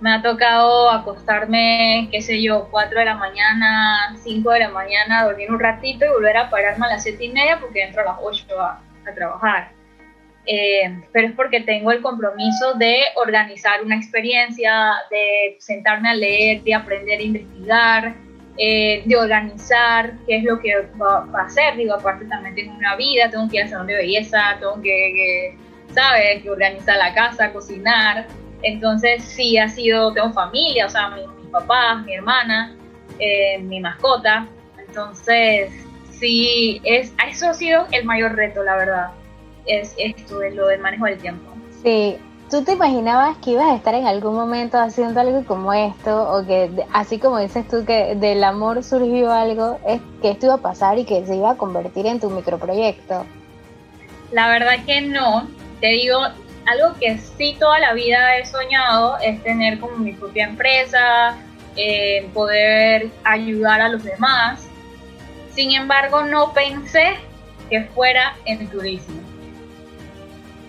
me 0.01 0.13
ha 0.13 0.23
tocado 0.23 0.91
acostarme, 0.91 2.09
qué 2.13 2.23
sé 2.23 2.41
yo, 2.41 2.69
4 2.71 2.99
de 2.99 3.05
la 3.05 3.17
mañana, 3.17 4.17
5 4.23 4.51
de 4.51 4.61
la 4.61 4.69
mañana, 4.69 5.25
dormir 5.25 5.51
un 5.51 5.59
ratito 5.59 6.05
y 6.05 6.09
volver 6.09 6.37
a 6.37 6.51
pararme 6.51 6.87
a 6.87 6.91
las 6.91 7.03
7 7.03 7.25
y 7.25 7.33
media 7.33 7.59
porque 7.59 7.83
entro 7.83 8.03
a 8.03 8.05
las 8.05 8.17
8 8.21 8.61
a, 8.61 8.83
trabajar. 9.15 9.71
Eh, 10.45 11.03
pero 11.13 11.29
es 11.29 11.35
porque 11.35 11.61
tengo 11.61 11.91
el 11.93 12.03
compromiso 12.03 12.75
de 12.75 13.01
organizar 13.17 13.83
una 13.83 13.97
experiencia, 13.97 14.93
de 15.11 15.57
sentarme 15.59 16.11
a 16.11 16.15
leer, 16.15 16.63
de 16.63 16.75
aprender 16.75 17.19
a 17.19 17.23
investigar, 17.23 18.15
eh, 18.59 19.03
de 19.07 19.17
organizar 19.17 20.13
qué 20.27 20.37
es 20.37 20.45
lo 20.45 20.59
que 20.61 20.75
va, 21.01 21.27
a 21.35 21.45
hacer. 21.47 21.77
Digo, 21.77 21.95
aparte 21.95 22.27
también 22.27 22.55
tengo 22.55 22.75
una 22.75 22.97
vida, 22.97 23.31
tengo 23.31 23.49
que 23.49 23.57
ir 23.57 23.63
al 23.63 23.69
salón 23.71 23.87
de 23.87 23.97
belleza, 23.97 24.57
tengo 24.61 24.75
que, 24.83 24.83
que 24.83 25.59
¿sabes? 25.95 26.43
Que 26.43 26.51
organizar 26.51 26.97
la 26.97 27.15
casa, 27.15 27.53
cocinar. 27.53 28.27
Entonces 28.63 29.25
sí 29.25 29.59
ha 29.59 29.69
sido, 29.69 30.13
tengo 30.13 30.33
familia, 30.33 30.87
o 30.87 30.89
sea, 30.89 31.11
mis 31.11 31.27
mi 31.27 31.51
papás, 31.51 32.05
mi 32.05 32.15
hermana, 32.15 32.77
eh, 33.19 33.59
mi 33.59 33.81
mascota. 33.81 34.47
Entonces 34.79 35.71
sí, 36.11 36.81
es, 36.85 37.13
eso 37.29 37.49
ha 37.49 37.55
sido 37.55 37.87
el 37.93 38.05
mayor 38.05 38.35
reto, 38.35 38.63
la 38.65 38.77
verdad, 38.77 39.11
es 39.67 39.95
esto 39.99 40.39
de 40.41 40.53
lo 40.53 40.67
del 40.67 40.81
manejo 40.81 41.05
del 41.05 41.19
tiempo. 41.19 41.53
Sí, 41.83 42.19
¿Tú 42.51 42.65
te 42.65 42.73
imaginabas 42.73 43.37
que 43.39 43.51
ibas 43.51 43.67
a 43.67 43.75
estar 43.75 43.95
en 43.95 44.07
algún 44.07 44.35
momento 44.35 44.79
haciendo 44.79 45.21
algo 45.21 45.45
como 45.45 45.75
esto? 45.75 46.33
O 46.33 46.47
que, 46.47 46.71
así 46.95 47.19
como 47.19 47.39
dices 47.39 47.69
tú, 47.69 47.85
que 47.85 48.15
del 48.15 48.43
amor 48.43 48.83
surgió 48.83 49.31
algo, 49.31 49.79
es 49.87 50.01
que 50.23 50.31
esto 50.31 50.47
iba 50.47 50.55
a 50.55 50.59
pasar 50.59 50.99
y 50.99 51.05
que 51.05 51.27
se 51.27 51.37
iba 51.37 51.51
a 51.51 51.57
convertir 51.59 52.07
en 52.07 52.21
tu 52.21 52.31
microproyecto. 52.31 53.27
La 54.33 54.49
verdad 54.49 54.77
que 54.87 55.03
no. 55.03 55.47
Te 55.81 55.89
digo, 55.89 56.19
algo 56.67 56.95
que 56.99 57.19
sí 57.19 57.57
toda 57.59 57.79
la 57.79 57.93
vida 57.95 58.37
he 58.37 58.47
soñado 58.47 59.19
es 59.19 59.43
tener 59.43 59.79
como 59.79 59.97
mi 59.97 60.13
propia 60.13 60.45
empresa, 60.45 61.37
eh, 61.77 62.29
poder 62.35 63.09
ayudar 63.25 63.81
a 63.81 63.89
los 63.89 64.05
demás. 64.05 64.67
Sin 65.55 65.73
embargo, 65.73 66.23
no 66.25 66.53
pensé 66.53 67.17
que 67.71 67.85
fuera 67.85 68.37
en 68.45 68.69
turismo. 68.69 69.21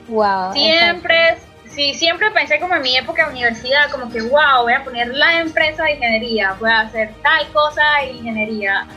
Wow. 0.07 0.53
Siempre, 0.53 1.37
sí, 1.69 1.93
siempre 1.93 2.31
pensé 2.31 2.59
como 2.59 2.75
en 2.75 2.81
mi 2.81 2.97
época 2.97 3.25
de 3.25 3.31
universidad, 3.31 3.91
como 3.91 4.11
que 4.11 4.21
wow, 4.21 4.63
voy 4.63 4.73
a 4.73 4.83
poner 4.83 5.09
la 5.09 5.41
empresa 5.41 5.83
de 5.83 5.93
ingeniería, 5.93 6.55
voy 6.59 6.71
a 6.71 6.81
hacer 6.81 7.13
tal 7.21 7.47
cosa 7.51 7.83
de 8.01 8.11
ingeniería. 8.11 8.87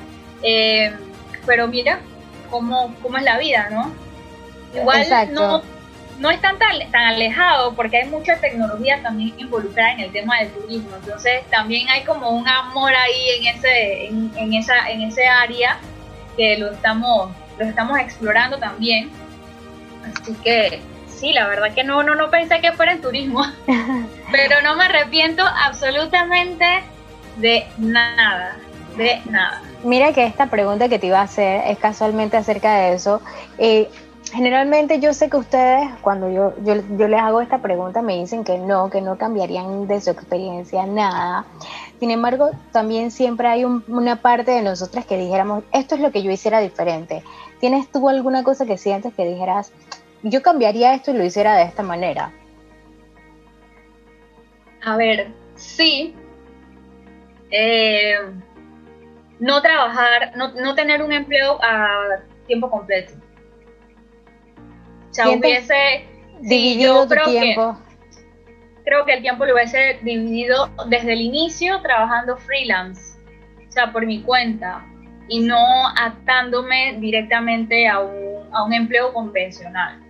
Eh, 0.43 0.93
pero 1.47 1.67
mira 1.69 1.99
cómo, 2.51 2.95
cómo 3.03 3.19
es 3.19 3.25
la 3.25 3.39
vida, 3.39 3.69
¿no? 3.71 3.93
Igual 4.75 5.07
no 5.33 5.63
no 6.19 6.31
están 6.31 6.59
tan, 6.59 6.79
tan 6.91 7.03
alejado 7.03 7.75
porque 7.75 7.99
hay 7.99 8.09
mucha 8.09 8.37
tecnología 8.37 9.03
también 9.03 9.35
involucrada 9.39 9.93
en 9.93 10.01
el 10.01 10.13
tema 10.13 10.39
del 10.39 10.51
turismo. 10.53 10.91
Entonces 10.97 11.43
también 11.51 11.89
hay 11.89 12.05
como 12.05 12.31
un 12.31 12.47
amor 12.49 12.93
ahí 12.95 13.39
en 13.39 13.57
ese, 13.57 14.07
en, 14.07 14.55
esa, 14.55 14.91
en 14.91 15.03
ese 15.03 15.27
área 15.27 15.79
que 16.37 16.59
lo 16.59 16.71
estamos, 16.73 17.31
lo 17.59 17.65
estamos 17.65 17.99
explorando 17.99 18.59
también. 18.59 19.11
Así 20.05 20.35
que 20.43 20.81
sí, 21.09 21.33
la 21.33 21.47
verdad 21.47 21.75
que 21.75 21.85
no, 21.85 22.03
no, 22.03 22.15
no 22.15 22.31
pensé 22.31 22.61
que 22.61 22.73
fuera 22.73 22.93
en 22.93 23.01
turismo, 23.01 23.45
pero 24.33 24.61
no 24.63 24.77
me 24.77 24.85
arrepiento 24.85 25.43
absolutamente 25.45 26.83
de 27.37 27.67
nada, 27.79 28.57
de 28.97 29.21
nada. 29.31 29.63
Mira 29.85 30.13
que 30.13 30.25
esta 30.25 30.47
pregunta 30.47 30.89
que 30.89 30.99
te 30.99 31.09
iba 31.09 31.19
a 31.19 31.23
hacer 31.23 31.63
es 31.67 31.79
casualmente 31.79 32.37
acerca 32.37 32.77
de 32.77 32.95
eso. 32.95 33.21
Eh, 33.59 33.91
Generalmente 34.33 34.99
yo 34.99 35.13
sé 35.13 35.29
que 35.29 35.37
ustedes, 35.37 35.91
cuando 36.01 36.31
yo, 36.31 36.55
yo, 36.65 36.75
les 37.07 37.21
hago 37.21 37.43
esta 37.43 37.59
pregunta, 37.59 38.01
me 38.01 38.17
dicen 38.17 38.45
que 38.45 38.57
no, 38.57 38.89
que 38.89 39.03
no 39.03 39.19
cambiarían 39.19 39.87
de 39.87 40.01
su 40.01 40.09
experiencia 40.09 40.87
nada. 40.87 41.45
Sin 42.01 42.11
embargo, 42.11 42.51
también 42.73 43.11
siempre 43.11 43.49
hay 43.49 43.65
una 43.65 44.23
parte 44.23 44.53
de 44.53 44.63
nosotras 44.63 45.05
que 45.05 45.19
dijéramos, 45.19 45.65
esto 45.71 45.97
es 45.97 46.01
lo 46.01 46.13
que 46.13 46.23
yo 46.23 46.31
hiciera 46.31 46.61
diferente. 46.61 47.23
¿Tienes 47.61 47.93
tú 47.93 48.09
alguna 48.09 48.43
cosa 48.43 48.65
que 48.65 48.79
sientes 48.79 49.13
que 49.13 49.27
dijeras, 49.27 49.71
yo 50.23 50.41
cambiaría 50.41 50.95
esto 50.95 51.11
y 51.11 51.15
lo 51.15 51.25
hiciera 51.25 51.55
de 51.55 51.65
esta 51.65 51.83
manera? 51.83 52.33
A 54.83 54.97
ver, 54.97 55.31
sí. 55.57 56.15
Eh, 57.51 58.15
no 59.41 59.61
trabajar, 59.61 60.33
no, 60.37 60.55
no 60.55 60.75
tener 60.75 61.03
un 61.03 61.13
empleo 61.13 61.63
a 61.63 62.23
tiempo 62.47 62.71
completo 62.71 63.13
o 65.13 65.15
sea, 65.15 65.29
hubiese 65.29 66.07
dividido 66.41 67.07
tu 67.07 67.15
tiempo. 67.31 67.79
creo 68.83 69.05
que 69.05 69.13
el 69.13 69.21
tiempo 69.21 69.45
lo 69.45 69.53
hubiese 69.53 69.99
dividido 70.03 70.71
desde 70.89 71.13
el 71.13 71.21
inicio 71.21 71.83
trabajando 71.83 72.39
freelance, 72.39 73.19
o 73.69 73.71
sea, 73.71 73.93
por 73.93 74.07
mi 74.07 74.23
cuenta, 74.23 74.83
y 75.29 75.41
no 75.41 75.59
atándome 76.01 76.97
directamente 76.99 77.87
a 77.87 78.01
un, 78.01 78.49
a 78.53 78.65
un 78.65 78.73
empleo 78.73 79.13
convencional. 79.13 80.01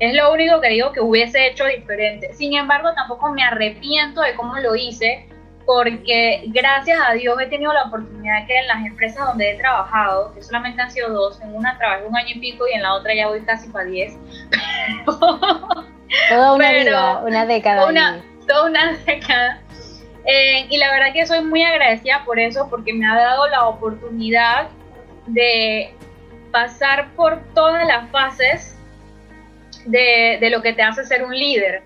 Es 0.00 0.14
lo 0.14 0.32
único 0.32 0.58
que 0.62 0.70
digo 0.70 0.90
que 0.92 1.00
hubiese 1.00 1.48
hecho 1.48 1.66
diferente. 1.66 2.32
Sin 2.32 2.54
embargo, 2.54 2.94
tampoco 2.94 3.30
me 3.32 3.42
arrepiento 3.42 4.22
de 4.22 4.34
cómo 4.34 4.56
lo 4.58 4.74
hice, 4.74 5.28
porque 5.66 6.44
gracias 6.46 6.98
a 7.04 7.12
Dios 7.14 7.36
he 7.40 7.46
tenido 7.46 7.72
la 7.72 7.84
oportunidad 7.84 8.40
de 8.40 8.46
que 8.46 8.56
en 8.56 8.68
las 8.68 8.86
empresas 8.86 9.26
donde 9.26 9.50
he 9.50 9.56
trabajado, 9.56 10.32
que 10.32 10.42
solamente 10.42 10.80
han 10.80 10.90
sido 10.92 11.10
dos, 11.10 11.40
en 11.42 11.54
una 11.54 11.76
trabajé 11.76 12.06
un 12.06 12.16
año 12.16 12.30
y 12.36 12.38
pico 12.38 12.66
y 12.68 12.74
en 12.74 12.82
la 12.82 12.94
otra 12.94 13.12
ya 13.14 13.26
voy 13.26 13.40
casi 13.42 13.68
para 13.68 13.84
diez. 13.86 14.16
Toda 16.30 16.52
una 16.54 16.72
vida, 16.72 17.20
una 17.26 17.46
década. 17.46 17.86
Una, 17.86 18.22
toda 18.46 18.66
una 18.66 18.92
década. 19.06 19.60
Eh, 20.24 20.66
y 20.70 20.76
la 20.78 20.90
verdad 20.92 21.12
que 21.12 21.26
soy 21.26 21.42
muy 21.42 21.64
agradecida 21.64 22.24
por 22.24 22.38
eso, 22.38 22.68
porque 22.70 22.92
me 22.92 23.06
ha 23.06 23.16
dado 23.16 23.48
la 23.48 23.66
oportunidad 23.66 24.68
de 25.26 25.92
pasar 26.52 27.10
por 27.16 27.42
todas 27.54 27.86
las 27.86 28.08
fases 28.10 28.78
de, 29.84 30.38
de 30.40 30.50
lo 30.50 30.62
que 30.62 30.72
te 30.72 30.82
hace 30.82 31.04
ser 31.04 31.24
un 31.24 31.36
líder, 31.36 31.82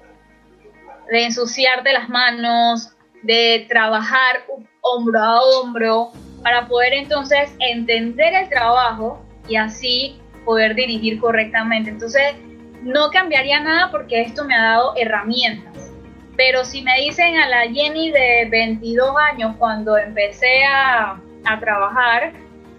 de 1.11 1.25
ensuciarte 1.25 1.93
las 1.93 2.11
manos, 2.11 2.95
de 3.23 3.67
trabajar 3.69 4.45
hombro 4.81 5.21
a 5.21 5.41
hombro 5.43 6.13
para 6.43 6.67
poder 6.67 6.95
entonces 6.95 7.55
entender 7.59 8.35
el 8.35 8.49
trabajo 8.49 9.23
y 9.49 9.57
así 9.57 10.21
poder 10.45 10.75
dirigir 10.75 11.21
correctamente. 11.21 11.91
Entonces, 11.91 12.35
no 12.83 13.11
cambiaría 13.11 13.61
nada 13.61 13.91
porque 13.91 14.23
esto 14.23 14.45
me 14.45 14.55
ha 14.55 14.63
dado 14.63 14.95
herramientas. 14.97 15.93
Pero 16.37 16.65
si 16.65 16.83
me 16.83 16.99
dicen 17.01 17.37
a 17.37 17.49
la 17.49 17.63
Jenny 17.71 18.11
de 18.11 18.49
22 18.51 19.15
años 19.31 19.57
cuando 19.59 19.99
empecé 19.99 20.65
a, 20.65 21.21
a 21.45 21.61
trabajar, 21.61 22.33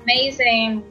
me 0.05 0.13
dicen, 0.13 0.83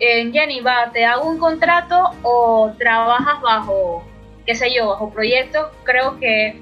eh, 0.00 0.30
Jenny, 0.30 0.60
va, 0.60 0.90
te 0.92 1.04
hago 1.04 1.28
un 1.28 1.38
contrato 1.38 2.10
o 2.22 2.72
trabajas 2.78 3.40
bajo, 3.40 4.04
qué 4.44 4.54
sé 4.54 4.72
yo, 4.74 4.88
bajo 4.88 5.10
proyectos, 5.10 5.68
creo 5.84 6.18
que 6.18 6.60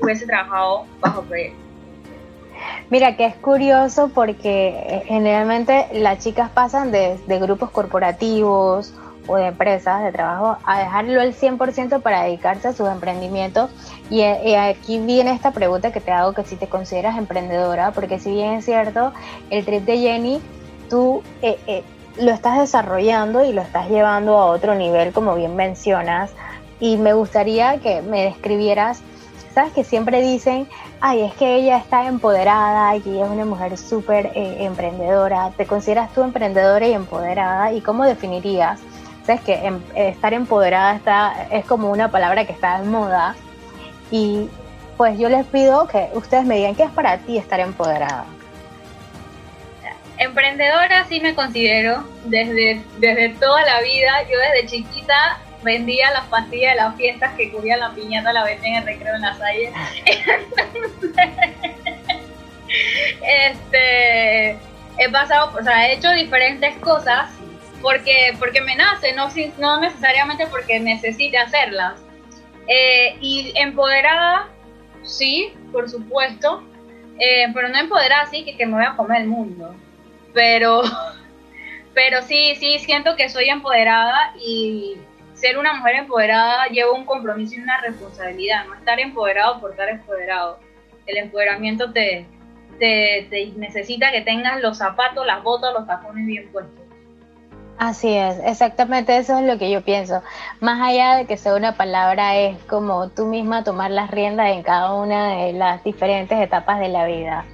hubiese 0.00 0.26
trabajado 0.26 0.84
bajo 1.00 1.22
proyectos. 1.22 1.69
Mira, 2.90 3.16
que 3.16 3.26
es 3.26 3.36
curioso 3.36 4.10
porque 4.14 4.68
eh, 4.68 5.02
generalmente 5.06 5.86
las 5.92 6.18
chicas 6.18 6.50
pasan 6.50 6.90
de, 6.90 7.18
grupos 7.40 7.70
corporativos 7.70 8.94
o 9.26 9.36
de 9.36 9.46
empresas 9.46 10.02
de 10.02 10.12
trabajo 10.12 10.56
a 10.64 10.80
dejarlo 10.80 11.20
al 11.20 11.34
100% 11.34 12.02
para 12.02 12.24
dedicarse 12.24 12.68
a 12.68 12.72
sus 12.72 12.88
emprendimientos. 12.88 13.70
Y, 14.10 14.20
eh, 14.20 14.58
aquí 14.58 14.98
viene 14.98 15.32
esta 15.32 15.52
pregunta 15.52 15.92
que 15.92 16.00
te 16.00 16.10
hago, 16.10 16.32
que 16.32 16.44
si 16.44 16.56
te 16.56 16.68
consideras 16.68 17.16
emprendedora, 17.16 17.92
porque 17.92 18.18
si 18.18 18.32
bien 18.32 18.54
es 18.54 18.64
cierto, 18.64 19.12
el 19.50 19.64
trip 19.64 19.84
de 19.84 19.98
Jenny, 19.98 20.40
tú 20.88 21.22
eh, 21.42 21.84
lo 22.18 22.32
estás 22.32 22.58
desarrollando 22.58 23.44
y 23.44 23.52
lo 23.52 23.62
estás 23.62 23.88
llevando 23.88 24.36
a 24.36 24.46
otro 24.46 24.74
nivel, 24.74 25.12
como 25.12 25.34
bien 25.34 25.56
mencionas. 25.56 26.32
Y 26.80 26.96
me 26.96 27.12
gustaría 27.12 27.78
que 27.78 28.02
me 28.02 28.24
describieras, 28.24 29.02
sabes 29.54 29.72
que 29.72 29.84
siempre 29.84 30.22
dicen, 30.22 30.68
ay, 31.00 31.22
es 31.22 31.34
que 31.34 31.56
ella 31.56 31.78
está 31.78 32.06
empoderada 32.06 32.96
y 32.96 33.02
ella 33.06 33.24
es 33.24 33.30
una 33.30 33.44
mujer 33.44 33.76
súper 33.76 34.26
eh, 34.34 34.64
emprendedora. 34.64 35.50
¿Te 35.56 35.66
consideras 35.66 36.12
tú 36.12 36.22
emprendedora 36.22 36.86
y 36.86 36.92
empoderada? 36.92 37.72
¿Y 37.72 37.80
cómo 37.80 38.04
definirías? 38.04 38.80
Sabes 39.26 39.42
que 39.42 39.54
em, 39.54 39.80
estar 39.94 40.32
empoderada 40.34 40.94
está, 40.94 41.46
es 41.50 41.64
como 41.64 41.90
una 41.90 42.10
palabra 42.10 42.44
que 42.44 42.52
está 42.52 42.78
en 42.78 42.90
moda. 42.90 43.34
Y 44.10 44.48
pues 44.96 45.18
yo 45.18 45.28
les 45.28 45.46
pido 45.46 45.86
que 45.88 46.10
ustedes 46.14 46.44
me 46.44 46.56
digan 46.56 46.74
qué 46.74 46.84
es 46.84 46.90
para 46.90 47.18
ti 47.18 47.38
estar 47.38 47.60
empoderada. 47.60 48.24
Emprendedora 50.18 51.06
sí 51.08 51.20
me 51.20 51.34
considero 51.34 52.04
desde, 52.24 52.82
desde 52.98 53.30
toda 53.30 53.64
la 53.64 53.80
vida. 53.80 54.22
Yo 54.30 54.38
desde 54.38 54.68
chiquita 54.68 55.38
vendía 55.62 56.10
las 56.10 56.26
pastillas 56.26 56.74
de 56.74 56.80
las 56.80 56.96
fiestas 56.96 57.34
que 57.34 57.50
cubrían 57.50 57.80
la 57.80 57.94
piñata, 57.94 58.32
la 58.32 58.44
vendía 58.44 58.70
en 58.70 58.76
el 58.76 58.84
recreo 58.84 59.14
en 59.14 59.22
la 59.22 59.34
salle. 59.34 59.70
este, 63.22 64.58
he 64.98 65.08
pasado, 65.10 65.52
o 65.58 65.62
sea, 65.62 65.88
he 65.88 65.94
hecho 65.94 66.10
diferentes 66.10 66.76
cosas 66.76 67.30
porque, 67.82 68.34
porque 68.38 68.60
me 68.60 68.76
nace, 68.76 69.12
no, 69.12 69.28
no 69.58 69.80
necesariamente 69.80 70.46
porque 70.46 70.80
necesite 70.80 71.38
hacerlas. 71.38 71.94
Eh, 72.68 73.16
y 73.20 73.52
empoderada, 73.56 74.48
sí, 75.02 75.52
por 75.72 75.88
supuesto, 75.88 76.62
eh, 77.18 77.46
pero 77.52 77.68
no 77.68 77.78
empoderada 77.78 78.22
así 78.22 78.44
que, 78.44 78.56
que 78.56 78.66
me 78.66 78.74
voy 78.74 78.84
a 78.84 78.96
comer 78.96 79.22
el 79.22 79.28
mundo. 79.28 79.74
Pero, 80.32 80.82
pero 81.94 82.22
sí, 82.22 82.54
sí, 82.56 82.78
siento 82.78 83.16
que 83.16 83.28
soy 83.28 83.48
empoderada 83.48 84.34
y 84.38 84.96
ser 85.40 85.56
una 85.58 85.74
mujer 85.74 85.96
empoderada 85.96 86.66
lleva 86.66 86.92
un 86.92 87.06
compromiso 87.06 87.54
y 87.56 87.60
una 87.60 87.80
responsabilidad, 87.80 88.66
no 88.66 88.74
estar 88.74 89.00
empoderado 89.00 89.60
por 89.60 89.70
estar 89.70 89.88
empoderado. 89.88 90.60
El 91.06 91.16
empoderamiento 91.16 91.92
te, 91.92 92.26
te, 92.78 93.52
necesita 93.56 94.12
que 94.12 94.20
tengas 94.20 94.60
los 94.60 94.76
zapatos, 94.76 95.26
las 95.26 95.42
botas, 95.42 95.72
los 95.72 95.86
tacones 95.86 96.26
bien 96.26 96.50
puestos. 96.52 96.74
Así 97.78 98.12
es, 98.14 98.38
exactamente 98.44 99.16
eso 99.16 99.38
es 99.38 99.46
lo 99.46 99.56
que 99.56 99.70
yo 99.70 99.80
pienso. 99.80 100.22
Más 100.60 100.86
allá 100.86 101.16
de 101.16 101.24
que 101.24 101.38
sea 101.38 101.54
una 101.54 101.76
palabra, 101.76 102.36
es 102.36 102.62
como 102.64 103.08
tú 103.08 103.24
misma 103.24 103.64
tomar 103.64 103.90
las 103.90 104.10
riendas 104.10 104.52
en 104.52 104.62
cada 104.62 104.92
una 104.92 105.36
de 105.36 105.54
las 105.54 105.82
diferentes 105.82 106.38
etapas 106.38 106.78
de 106.78 106.90
la 106.90 107.06
vida. 107.06 107.46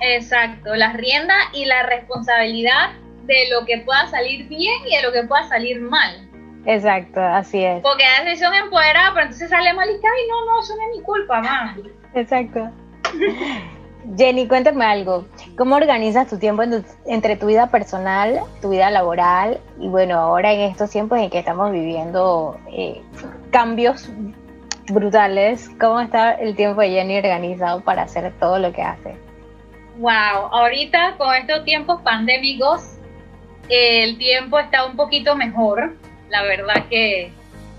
Exacto, 0.00 0.76
las 0.76 0.94
riendas 0.94 1.36
y 1.52 1.64
la 1.64 1.82
responsabilidad 1.82 2.90
de 3.24 3.48
lo 3.50 3.66
que 3.66 3.78
pueda 3.78 4.06
salir 4.06 4.46
bien 4.46 4.74
y 4.86 4.96
de 4.96 5.02
lo 5.02 5.10
que 5.10 5.24
pueda 5.24 5.48
salir 5.48 5.80
mal. 5.80 6.31
Exacto, 6.64 7.20
así 7.20 7.64
es. 7.64 7.82
Porque 7.82 8.04
a 8.04 8.22
veces 8.22 8.40
son 8.40 8.54
empoderadas, 8.54 9.10
pero 9.14 9.22
entonces 9.24 9.50
sale 9.50 9.72
mal 9.72 9.88
y 9.88 10.00
que, 10.00 10.06
ay, 10.06 10.28
no, 10.28 10.44
no, 10.46 10.60
eso 10.60 10.74
no 10.76 10.82
es 10.82 10.98
mi 10.98 11.02
culpa, 11.02 11.40
mamá. 11.40 11.76
Exacto. 12.14 12.70
Jenny, 14.16 14.48
cuéntame 14.48 14.84
algo. 14.84 15.26
¿Cómo 15.56 15.76
organizas 15.76 16.28
tu 16.28 16.38
tiempo 16.38 16.62
entre 17.06 17.36
tu 17.36 17.46
vida 17.46 17.68
personal, 17.68 18.40
tu 18.60 18.70
vida 18.70 18.90
laboral 18.90 19.60
y 19.78 19.88
bueno, 19.88 20.18
ahora 20.18 20.52
en 20.52 20.60
estos 20.60 20.90
tiempos 20.90 21.18
en 21.18 21.30
que 21.30 21.38
estamos 21.38 21.70
viviendo 21.70 22.58
eh, 22.70 23.00
cambios 23.50 24.10
brutales? 24.88 25.70
¿Cómo 25.80 26.00
está 26.00 26.32
el 26.32 26.56
tiempo 26.56 26.80
de 26.80 26.90
Jenny 26.90 27.18
organizado 27.18 27.80
para 27.80 28.02
hacer 28.02 28.32
todo 28.40 28.58
lo 28.58 28.72
que 28.72 28.82
hace? 28.82 29.16
Wow, 29.98 30.48
ahorita 30.50 31.16
con 31.16 31.34
estos 31.34 31.64
tiempos 31.64 32.00
pandémicos, 32.02 32.98
el 33.68 34.18
tiempo 34.18 34.58
está 34.58 34.84
un 34.84 34.96
poquito 34.96 35.36
mejor. 35.36 35.96
La 36.32 36.42
verdad 36.42 36.88
que, 36.88 37.30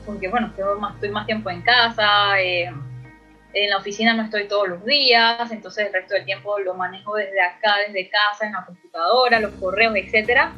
porque 0.06 0.28
bueno, 0.28 0.48
estoy 0.48 0.80
más, 0.80 0.94
estoy 0.94 1.10
más 1.10 1.26
tiempo 1.26 1.50
en 1.50 1.64
casa. 1.64 2.40
Eh, 2.40 2.72
en 3.54 3.70
la 3.70 3.78
oficina 3.78 4.14
no 4.14 4.24
estoy 4.24 4.48
todos 4.48 4.68
los 4.68 4.86
días, 4.86 5.52
entonces 5.52 5.88
el 5.88 5.94
resto 5.94 6.14
del 6.14 6.26
tiempo 6.26 6.60
lo 6.60 6.76
manejo 6.76 7.16
desde 7.16 7.42
acá, 7.42 7.78
desde 7.88 8.10
casa, 8.10 8.46
en 8.46 8.54
la 8.54 8.64
computadora, 8.64 9.40
los 9.40 9.54
correos, 9.56 9.96
etc. 9.96 10.50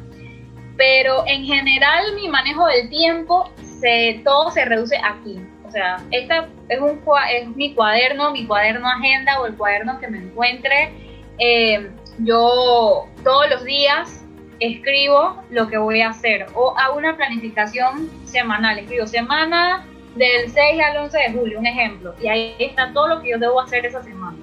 Pero 0.76 1.24
en 1.26 1.44
general 1.44 2.14
mi 2.14 2.28
manejo 2.28 2.66
del 2.66 2.90
tiempo, 2.90 3.50
se, 3.80 4.20
todo 4.24 4.50
se 4.50 4.66
reduce 4.66 4.98
aquí. 5.02 5.40
O 5.66 5.70
sea, 5.70 5.96
esta 6.10 6.48
es, 6.68 6.80
un, 6.80 7.02
es 7.32 7.48
mi 7.48 7.74
cuaderno, 7.74 8.30
mi 8.30 8.46
cuaderno 8.46 8.88
agenda 8.88 9.40
o 9.40 9.46
el 9.46 9.56
cuaderno 9.56 9.98
que 10.00 10.08
me 10.08 10.18
encuentre. 10.18 10.92
Eh, 11.38 11.90
yo 12.18 13.08
todos 13.24 13.48
los 13.48 13.64
días 13.64 14.25
escribo 14.60 15.42
lo 15.50 15.68
que 15.68 15.78
voy 15.78 16.00
a 16.00 16.10
hacer 16.10 16.46
o 16.54 16.76
hago 16.78 16.96
una 16.96 17.16
planificación 17.16 18.10
semanal. 18.24 18.78
Escribo 18.78 19.06
semana 19.06 19.84
del 20.14 20.50
6 20.50 20.82
al 20.82 20.96
11 20.96 21.18
de 21.18 21.32
julio, 21.32 21.58
un 21.58 21.66
ejemplo, 21.66 22.14
y 22.20 22.28
ahí 22.28 22.54
está 22.58 22.92
todo 22.92 23.08
lo 23.08 23.20
que 23.20 23.30
yo 23.30 23.38
debo 23.38 23.60
hacer 23.60 23.84
esa 23.84 24.02
semana. 24.02 24.38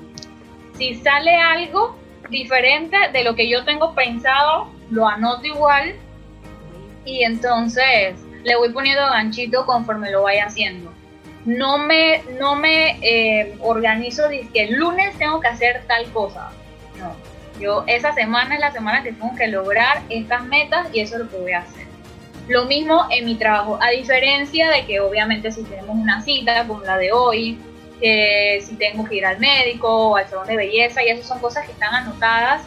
Si 0.78 0.96
sale 0.96 1.36
algo 1.36 1.98
diferente 2.30 2.98
de 3.12 3.24
lo 3.24 3.36
que 3.36 3.50
yo 3.50 3.64
tengo 3.66 3.94
pensado, 3.94 4.68
lo 4.90 5.08
anoto 5.08 5.46
igual 5.46 5.96
y 7.06 7.24
entonces 7.24 8.16
le 8.44 8.56
voy 8.56 8.70
poniendo 8.70 9.02
ganchito 9.02 9.66
conforme 9.66 10.12
lo 10.12 10.24
vaya 10.24 10.46
haciendo. 10.46 10.92
No 11.46 11.78
me, 11.78 12.24
no 12.40 12.56
me 12.56 12.98
eh, 13.02 13.56
organizo 13.60 14.30
de 14.30 14.48
que 14.54 14.64
el 14.64 14.76
lunes 14.76 15.18
tengo 15.18 15.42
que 15.42 15.48
hacer 15.48 15.84
tal 15.88 16.06
cosa. 16.12 16.52
No, 16.98 17.14
yo 17.60 17.84
esa 17.88 18.14
semana 18.14 18.56
es 18.56 18.62
la 18.62 18.72
semana 18.72 19.04
que 19.04 19.12
tengo 19.12 19.36
que 19.36 19.48
lograr 19.48 20.02
estas 20.10 20.44
metas 20.46 20.88
y 20.94 21.00
eso 21.00 21.16
es 21.16 21.22
lo 21.22 21.30
que 21.30 21.38
voy 21.38 21.52
a 21.52 21.60
hacer. 21.60 21.88
Lo 22.48 22.66
mismo 22.66 23.06
en 23.10 23.26
mi 23.26 23.36
trabajo, 23.36 23.80
a 23.82 23.90
diferencia 23.90 24.70
de 24.70 24.86
que 24.86 25.00
obviamente 25.00 25.52
si 25.52 25.64
tenemos 25.64 25.96
una 25.96 26.22
cita 26.22 26.68
como 26.68 26.82
la 26.82 26.98
de 26.98 27.12
hoy, 27.12 27.58
si 28.02 28.76
tengo 28.76 29.06
que 29.06 29.16
ir 29.16 29.26
al 29.26 29.40
médico 29.40 30.10
o 30.10 30.16
al 30.18 30.28
salón 30.28 30.48
de 30.48 30.58
belleza, 30.58 31.04
y 31.04 31.10
esas 31.10 31.26
son 31.26 31.40
cosas 31.40 31.66
que 31.66 31.72
están 31.72 31.94
anotadas 31.94 32.64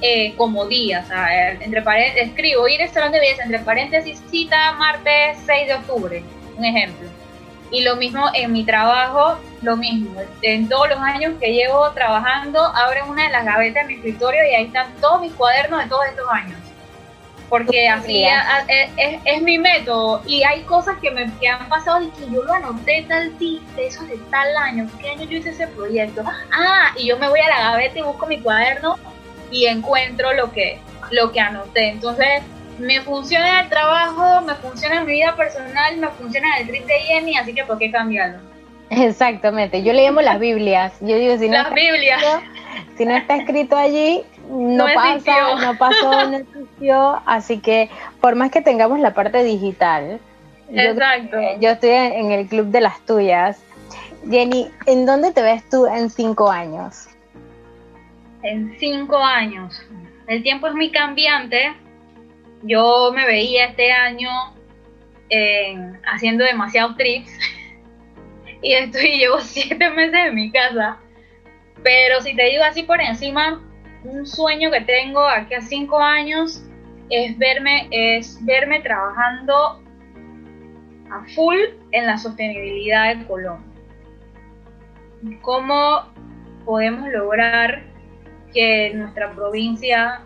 eh, 0.00 0.34
como 0.36 0.66
días. 0.66 1.06
entre 1.60 1.82
escribo 2.20 2.68
ir 2.68 2.82
al 2.82 2.90
salón 2.90 3.12
de 3.12 3.18
belleza, 3.18 3.42
entre 3.42 3.58
paréntesis, 3.60 4.22
cita 4.30 4.72
martes 4.72 5.38
6 5.46 5.66
de 5.66 5.74
octubre, 5.74 6.22
un 6.56 6.64
ejemplo. 6.64 7.08
Y 7.70 7.82
lo 7.82 7.96
mismo 7.96 8.26
en 8.34 8.52
mi 8.52 8.64
trabajo, 8.64 9.38
lo 9.62 9.76
mismo. 9.76 10.20
En 10.42 10.68
todos 10.68 10.88
los 10.90 10.98
años 10.98 11.34
que 11.40 11.52
llevo 11.52 11.90
trabajando, 11.90 12.60
abro 12.60 13.06
una 13.10 13.24
de 13.24 13.30
las 13.30 13.44
gavetas 13.44 13.86
de 13.86 13.88
mi 13.88 13.94
escritorio 13.94 14.40
y 14.50 14.54
ahí 14.54 14.64
están 14.66 14.94
todos 15.00 15.20
mis 15.20 15.32
cuadernos 15.32 15.82
de 15.82 15.88
todos 15.88 16.06
estos 16.06 16.26
años 16.30 16.58
porque 17.48 17.88
así 17.88 18.24
es, 18.24 19.20
es, 19.24 19.42
mi 19.42 19.58
método 19.58 20.22
y 20.26 20.42
hay 20.42 20.62
cosas 20.62 20.96
que 21.00 21.10
me 21.10 21.22
han 21.22 21.68
pasado 21.68 22.02
y 22.02 22.10
que 22.10 22.30
yo 22.30 22.42
lo 22.42 22.52
anoté 22.52 23.04
tal 23.08 23.38
de 23.38 23.60
eso 23.78 24.04
de 24.04 24.18
tal 24.30 24.56
año, 24.56 24.88
¿qué 25.00 25.10
año 25.10 25.24
yo 25.24 25.38
hice 25.38 25.50
ese 25.50 25.68
proyecto? 25.68 26.22
Ah, 26.52 26.92
y 26.96 27.06
yo 27.06 27.18
me 27.18 27.28
voy 27.28 27.40
a 27.40 27.48
la 27.48 27.70
gaveta 27.70 27.98
y 27.98 28.02
busco 28.02 28.26
mi 28.26 28.40
cuaderno 28.40 28.98
y 29.50 29.66
encuentro 29.66 30.32
lo 30.32 30.50
que, 30.52 30.80
lo 31.10 31.30
que 31.30 31.40
anoté. 31.40 31.90
Entonces, 31.90 32.42
me 32.78 33.00
funciona 33.00 33.60
el 33.60 33.68
trabajo, 33.68 34.42
me 34.42 34.54
funciona 34.54 35.04
mi 35.04 35.12
vida 35.12 35.34
personal, 35.36 35.96
me 35.96 36.08
funciona 36.08 36.58
el 36.58 36.66
trip 36.66 36.86
de 36.86 36.94
Jenny, 36.94 37.36
así 37.36 37.54
que 37.54 37.64
¿por 37.64 37.78
qué 37.78 37.90
cambiarlo? 37.90 38.38
Exactamente, 38.90 39.82
yo 39.82 39.92
le 39.92 40.04
llamo 40.04 40.20
las 40.20 40.38
Biblias. 40.38 40.92
Yo 41.00 41.16
digo, 41.16 41.36
si 41.38 41.48
no, 41.48 41.54
las 41.54 41.72
Biblias. 41.72 42.22
si 42.96 43.04
no 43.04 43.16
está 43.16 43.36
escrito 43.36 43.76
allí, 43.76 44.22
no, 44.48 44.86
pasa, 44.94 45.54
no 45.56 45.76
pasó, 45.76 46.28
no 46.30 46.36
existió, 46.36 47.20
así 47.26 47.58
que 47.58 47.90
por 48.20 48.36
más 48.36 48.50
que 48.50 48.60
tengamos 48.60 49.00
la 49.00 49.12
parte 49.12 49.42
digital, 49.42 50.20
Exacto. 50.68 51.36
Yo, 51.60 51.70
estoy 51.70 51.90
en 51.90 52.32
el 52.32 52.46
club 52.48 52.66
de 52.66 52.80
las 52.80 53.00
tuyas. 53.06 53.62
Jenny, 54.28 54.68
¿en 54.86 55.06
dónde 55.06 55.32
te 55.32 55.42
ves 55.42 55.68
tú 55.68 55.86
en 55.86 56.10
cinco 56.10 56.50
años? 56.50 57.08
En 58.42 58.76
cinco 58.78 59.16
años. 59.18 59.80
El 60.26 60.42
tiempo 60.42 60.66
es 60.66 60.74
muy 60.74 60.90
cambiante. 60.90 61.72
Yo 62.66 63.12
me 63.14 63.26
veía 63.26 63.66
este 63.66 63.92
año 63.92 64.30
haciendo 66.04 66.44
demasiados 66.44 66.96
trips 66.96 67.30
y 68.62 68.72
estoy 68.72 69.18
llevo 69.18 69.40
siete 69.40 69.88
meses 69.90 70.26
en 70.26 70.34
mi 70.34 70.50
casa. 70.50 70.98
Pero 71.82 72.20
si 72.20 72.34
te 72.34 72.44
digo 72.44 72.64
así 72.64 72.82
por 72.82 73.00
encima, 73.00 73.62
un 74.04 74.26
sueño 74.26 74.70
que 74.70 74.80
tengo 74.80 75.20
aquí 75.26 75.54
a 75.54 75.60
cinco 75.60 75.98
años 75.98 76.64
es 77.10 77.38
verme, 77.38 77.88
es 77.90 78.44
verme 78.44 78.80
trabajando 78.80 79.82
a 81.10 81.24
full 81.34 81.58
en 81.92 82.06
la 82.06 82.18
sostenibilidad 82.18 83.14
de 83.14 83.26
Colombia. 83.26 83.72
¿Cómo 85.42 86.02
podemos 86.64 87.08
lograr 87.10 87.84
que 88.52 88.92
nuestra 88.94 89.30
provincia 89.32 90.22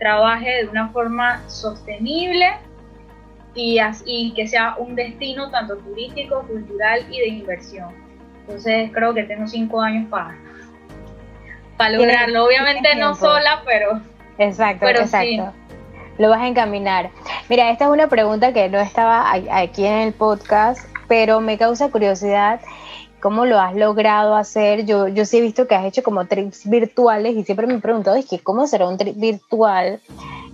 trabaje 0.00 0.64
de 0.64 0.68
una 0.68 0.88
forma 0.88 1.48
sostenible 1.48 2.48
y, 3.54 3.78
y 4.06 4.32
que 4.34 4.48
sea 4.48 4.74
un 4.78 4.96
destino 4.96 5.48
tanto 5.50 5.76
turístico, 5.76 6.42
cultural 6.48 7.06
y 7.08 7.20
de 7.20 7.28
inversión? 7.28 7.94
Entonces 8.40 8.90
creo 8.92 9.14
que 9.14 9.22
tengo 9.22 9.46
cinco 9.46 9.80
años 9.80 10.08
para 10.10 10.36
para 11.80 11.92
lograrlo. 11.92 12.44
Obviamente 12.44 12.94
no 12.96 13.14
sola, 13.14 13.62
pero. 13.64 14.02
Exacto, 14.36 14.86
exacto. 14.86 15.54
Lo 16.18 16.28
vas 16.28 16.42
a 16.42 16.46
encaminar. 16.46 17.08
Mira, 17.48 17.70
esta 17.70 17.86
es 17.86 17.90
una 17.90 18.06
pregunta 18.06 18.52
que 18.52 18.68
no 18.68 18.78
estaba 18.78 19.32
aquí 19.32 19.86
en 19.86 19.94
el 19.94 20.12
podcast, 20.12 20.86
pero 21.08 21.40
me 21.40 21.56
causa 21.56 21.90
curiosidad 21.90 22.60
cómo 23.20 23.46
lo 23.46 23.60
has 23.60 23.76
logrado 23.76 24.34
hacer. 24.34 24.86
Yo, 24.86 25.08
yo 25.08 25.24
sí 25.24 25.38
he 25.38 25.40
visto 25.40 25.68
que 25.68 25.74
has 25.74 25.84
hecho 25.84 26.02
como 26.02 26.26
trips 26.26 26.68
virtuales 26.68 27.36
y 27.36 27.44
siempre 27.44 27.66
me 27.66 27.74
he 27.74 27.78
preguntado, 27.78 28.16
es 28.16 28.26
que 28.26 28.38
¿cómo 28.38 28.66
será 28.66 28.88
un 28.88 28.98
trip 28.98 29.16
virtual? 29.16 30.00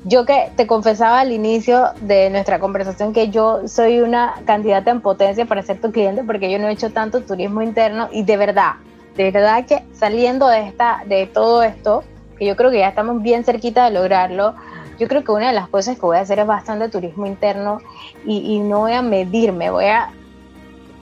Yo 0.05 0.25
que 0.25 0.51
te 0.57 0.67
confesaba 0.67 1.21
al 1.21 1.33
inicio 1.33 1.91
de 2.03 2.31
nuestra 2.31 2.59
conversación 2.59 3.13
que 3.13 3.31
yo 3.31 3.67
soy 3.67 4.01
una 4.01 4.35
candidata 4.45 4.91
en 4.91 5.01
potencia 5.01 5.47
para 5.47 5.63
ser 5.63 5.81
tu 5.81 5.91
cliente 5.91 6.23
porque 6.23 6.51
yo 6.51 6.59
no 6.59 6.69
he 6.69 6.73
hecho 6.73 6.91
tanto 6.91 7.23
turismo 7.23 7.63
interno 7.63 8.09
y 8.13 8.23
de 8.23 8.37
verdad, 8.37 8.75
de 9.17 9.31
verdad 9.31 9.65
que 9.65 9.83
saliendo 9.95 10.47
de, 10.49 10.69
esta, 10.69 11.03
de 11.07 11.27
todo 11.27 11.63
esto, 11.63 12.05
que 12.39 12.47
yo 12.47 12.55
creo 12.55 12.71
que 12.71 12.79
ya 12.79 12.89
estamos 12.89 13.23
bien 13.23 13.45
cerquita 13.45 13.87
de 13.87 13.93
lograrlo, 13.93 14.55
yo 14.99 15.09
creo 15.09 15.25
que 15.25 15.33
una 15.33 15.49
de 15.49 15.55
las 15.55 15.69
cosas 15.69 15.97
que 15.97 16.03
voy 16.03 16.19
a 16.19 16.21
hacer 16.21 16.39
es 16.39 16.47
bastante 16.47 16.89
turismo 16.89 17.27
interno 17.27 17.81
y, 18.25 18.55
y 18.55 18.61
no 18.61 18.81
voy 18.81 18.93
a 18.93 19.03
medirme, 19.03 19.71
voy 19.71 19.87
a 19.87 20.11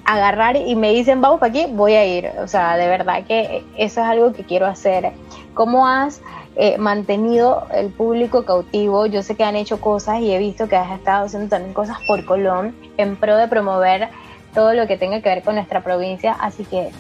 agarrar 0.05 0.57
y 0.57 0.77
me 0.77 0.93
dicen 0.93 1.21
vamos 1.21 1.40
para 1.40 1.51
aquí, 1.51 1.67
voy 1.71 1.95
a 1.95 2.05
ir. 2.05 2.31
O 2.38 2.49
sea, 2.49 2.77
de 2.77 2.87
verdad 2.88 3.25
que 3.27 3.64
eso 3.77 4.01
es 4.01 4.07
algo 4.07 4.33
que 4.33 4.45
quiero 4.45 4.67
hacer. 4.67 5.12
¿Cómo 5.55 5.87
has 5.87 6.21
eh, 6.57 6.79
mantenido 6.79 7.67
el 7.73 7.90
público 7.90 8.45
cautivo? 8.45 9.07
Yo 9.07 9.23
sé 9.23 9.37
que 9.37 9.45
han 9.45 9.57
hecho 9.57 9.81
cosas 9.81 10.21
y 10.21 10.33
he 10.33 10.38
visto 10.38 10.69
que 10.69 10.77
has 10.77 10.93
estado 10.93 11.27
haciendo 11.27 11.49
también 11.49 11.75
cosas 11.75 11.99
por 12.07 12.25
Colón 12.25 12.75
en 12.97 13.17
pro 13.17 13.37
de 13.37 13.49
promover 13.49 14.09
todo 14.53 14.75
lo 14.75 14.87
que 14.87 14.97
tenga 14.97 15.21
que 15.21 15.29
ver 15.29 15.43
con 15.43 15.57
nuestra 15.57 15.83
provincia. 15.83 16.37
Así 16.40 16.64
que 16.64 16.90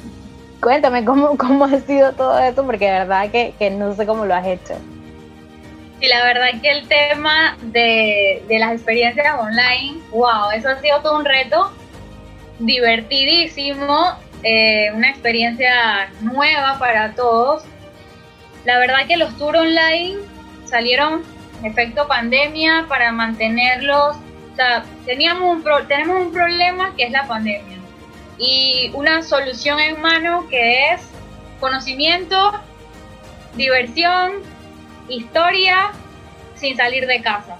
cuéntame 0.60 1.04
cómo, 1.04 1.36
cómo 1.38 1.66
ha 1.66 1.80
sido 1.80 2.12
todo 2.12 2.38
esto, 2.38 2.64
porque 2.64 2.86
de 2.86 2.92
verdad 2.92 3.30
que, 3.30 3.54
que 3.58 3.70
no 3.70 3.94
sé 3.94 4.06
cómo 4.06 4.24
lo 4.24 4.34
has 4.34 4.46
hecho. 4.46 4.74
Y 6.00 6.08
la 6.08 6.24
verdad 6.24 6.48
que 6.60 6.70
el 6.70 6.88
tema 6.88 7.56
de, 7.62 8.42
de 8.46 8.58
las 8.58 8.72
experiencias 8.72 9.38
online, 9.38 10.00
wow, 10.10 10.50
eso 10.54 10.68
ha 10.68 10.80
sido 10.80 11.00
todo 11.00 11.16
un 11.16 11.24
reto 11.24 11.70
divertidísimo, 12.58 14.18
eh, 14.42 14.90
una 14.94 15.10
experiencia 15.10 16.10
nueva 16.20 16.78
para 16.78 17.14
todos. 17.14 17.64
La 18.64 18.78
verdad 18.78 19.06
que 19.06 19.16
los 19.16 19.36
tours 19.36 19.58
online 19.58 20.18
salieron 20.64 21.22
efecto 21.62 22.06
pandemia 22.06 22.86
para 22.88 23.12
mantenerlos. 23.12 24.16
O 24.52 24.56
sea, 24.56 24.84
teníamos 25.04 25.56
un 25.56 25.64
tenemos 25.88 26.26
un 26.26 26.32
problema 26.32 26.94
que 26.96 27.04
es 27.04 27.10
la 27.10 27.26
pandemia 27.26 27.78
y 28.38 28.90
una 28.94 29.22
solución 29.22 29.80
en 29.80 30.00
mano 30.00 30.46
que 30.48 30.92
es 30.92 31.02
conocimiento, 31.60 32.52
diversión, 33.54 34.42
historia 35.08 35.92
sin 36.54 36.76
salir 36.76 37.06
de 37.06 37.22
casa. 37.22 37.56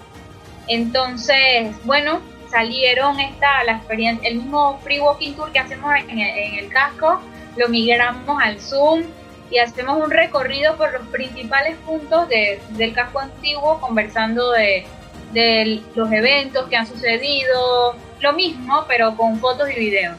Entonces, 0.67 1.75
bueno, 1.83 2.21
salieron 2.49 3.19
esta, 3.19 3.63
la 3.63 3.73
experiencia, 3.73 4.29
el 4.29 4.37
mismo 4.37 4.79
free 4.83 4.99
walking 4.99 5.33
tour 5.33 5.51
que 5.51 5.59
hacemos 5.59 5.91
en 6.07 6.19
el, 6.19 6.69
casco, 6.69 7.21
lo 7.57 7.69
migramos 7.69 8.41
al 8.41 8.59
Zoom 8.59 9.03
y 9.49 9.59
hacemos 9.59 10.03
un 10.03 10.11
recorrido 10.11 10.75
por 10.75 10.91
los 10.93 11.07
principales 11.07 11.77
puntos 11.85 12.27
del 12.29 12.93
casco 12.93 13.19
antiguo, 13.19 13.79
conversando 13.79 14.51
de, 14.51 14.85
de 15.33 15.81
los 15.95 16.11
eventos 16.11 16.67
que 16.67 16.75
han 16.75 16.87
sucedido, 16.87 17.95
lo 18.19 18.33
mismo, 18.33 18.85
pero 18.87 19.15
con 19.15 19.39
fotos 19.39 19.69
y 19.69 19.79
videos. 19.79 20.17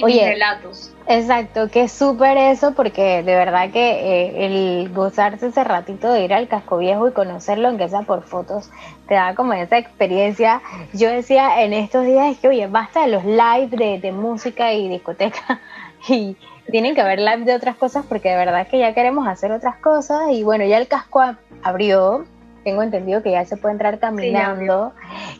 Oye, 0.00 0.26
relatos. 0.26 0.92
Exacto, 1.06 1.68
que 1.68 1.82
es 1.82 1.92
súper 1.92 2.36
eso 2.36 2.72
porque 2.74 3.22
de 3.22 3.34
verdad 3.34 3.70
que 3.70 3.90
eh, 3.90 4.46
el 4.46 4.92
gozarse 4.92 5.48
ese 5.48 5.64
ratito 5.64 6.10
de 6.12 6.24
ir 6.24 6.32
al 6.32 6.48
casco 6.48 6.78
viejo 6.78 7.08
y 7.08 7.12
conocerlo, 7.12 7.68
aunque 7.68 7.88
sea 7.88 8.02
por 8.02 8.22
fotos, 8.22 8.70
te 9.08 9.14
da 9.14 9.34
como 9.34 9.52
esa 9.52 9.78
experiencia. 9.78 10.62
Yo 10.92 11.10
decía 11.10 11.62
en 11.62 11.72
estos 11.72 12.06
días 12.06 12.38
que, 12.38 12.48
oye, 12.48 12.66
basta 12.68 13.02
de 13.02 13.08
los 13.08 13.24
live 13.24 13.68
de, 13.70 13.98
de 13.98 14.12
música 14.12 14.72
y 14.72 14.88
discoteca 14.88 15.60
y 16.08 16.36
tienen 16.70 16.94
que 16.94 17.00
haber 17.00 17.18
live 17.18 17.44
de 17.44 17.54
otras 17.54 17.76
cosas 17.76 18.06
porque 18.08 18.30
de 18.30 18.36
verdad 18.36 18.68
que 18.68 18.78
ya 18.78 18.94
queremos 18.94 19.26
hacer 19.26 19.50
otras 19.50 19.76
cosas 19.76 20.30
y 20.30 20.44
bueno, 20.44 20.64
ya 20.64 20.78
el 20.78 20.86
casco 20.86 21.20
abrió, 21.62 22.24
tengo 22.62 22.82
entendido 22.82 23.22
que 23.22 23.30
ya 23.30 23.44
se 23.44 23.56
puede 23.56 23.72
entrar 23.72 23.98
caminando. 23.98 24.92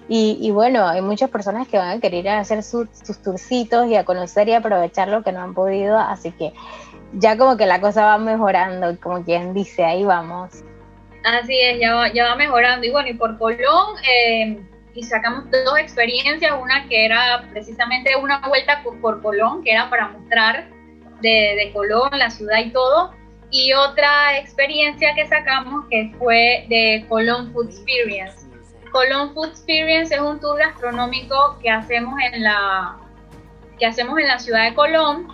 y, 0.08 0.50
bueno, 0.50 0.86
hay 0.86 1.00
muchas 1.00 1.30
personas 1.30 1.68
que 1.68 1.78
van 1.78 1.98
a 1.98 2.00
querer 2.00 2.28
hacer 2.28 2.62
sus 2.62 2.88
turcitos 3.22 3.86
y 3.86 3.96
a 3.96 4.04
conocer 4.04 4.48
y 4.48 4.54
aprovechar 4.54 5.08
lo 5.08 5.22
que 5.22 5.32
no 5.32 5.40
han 5.40 5.54
podido. 5.54 5.98
Así 5.98 6.32
que 6.32 6.52
ya 7.12 7.36
como 7.36 7.56
que 7.56 7.66
la 7.66 7.80
cosa 7.80 8.04
va 8.04 8.18
mejorando, 8.18 8.98
como 9.00 9.24
quien 9.24 9.54
dice, 9.54 9.84
ahí 9.84 10.04
vamos. 10.04 10.64
Así 11.24 11.58
es, 11.60 11.78
ya 11.80 11.94
va, 11.94 12.12
ya 12.12 12.24
va 12.26 12.36
mejorando. 12.36 12.86
Y 12.86 12.90
bueno, 12.90 13.08
y 13.08 13.14
por 13.14 13.38
Colón, 13.38 13.96
eh, 14.04 14.60
y 14.94 15.02
sacamos 15.04 15.50
dos 15.50 15.78
experiencias, 15.78 16.52
una 16.60 16.86
que 16.88 17.06
era 17.06 17.46
precisamente 17.50 18.16
una 18.16 18.40
vuelta 18.48 18.82
por 19.00 19.22
Colón, 19.22 19.62
que 19.62 19.72
era 19.72 19.88
para 19.88 20.08
mostrar 20.08 20.68
de, 21.20 21.54
de 21.56 21.70
Colón, 21.72 22.10
la 22.12 22.30
ciudad 22.30 22.58
y 22.58 22.70
todo 22.70 23.21
y 23.52 23.74
otra 23.74 24.38
experiencia 24.38 25.14
que 25.14 25.28
sacamos 25.28 25.84
que 25.90 26.10
fue 26.18 26.64
de 26.70 27.04
Colón 27.08 27.52
Food 27.52 27.66
Experience. 27.66 28.46
Colón 28.90 29.34
Food 29.34 29.48
Experience 29.48 30.14
es 30.14 30.20
un 30.20 30.40
tour 30.40 30.58
gastronómico 30.58 31.58
que 31.62 31.68
hacemos 31.68 32.14
en 32.32 32.42
la, 32.42 32.96
que 33.78 33.84
hacemos 33.84 34.18
en 34.18 34.28
la 34.28 34.38
ciudad 34.38 34.64
de 34.64 34.74
Colón, 34.74 35.28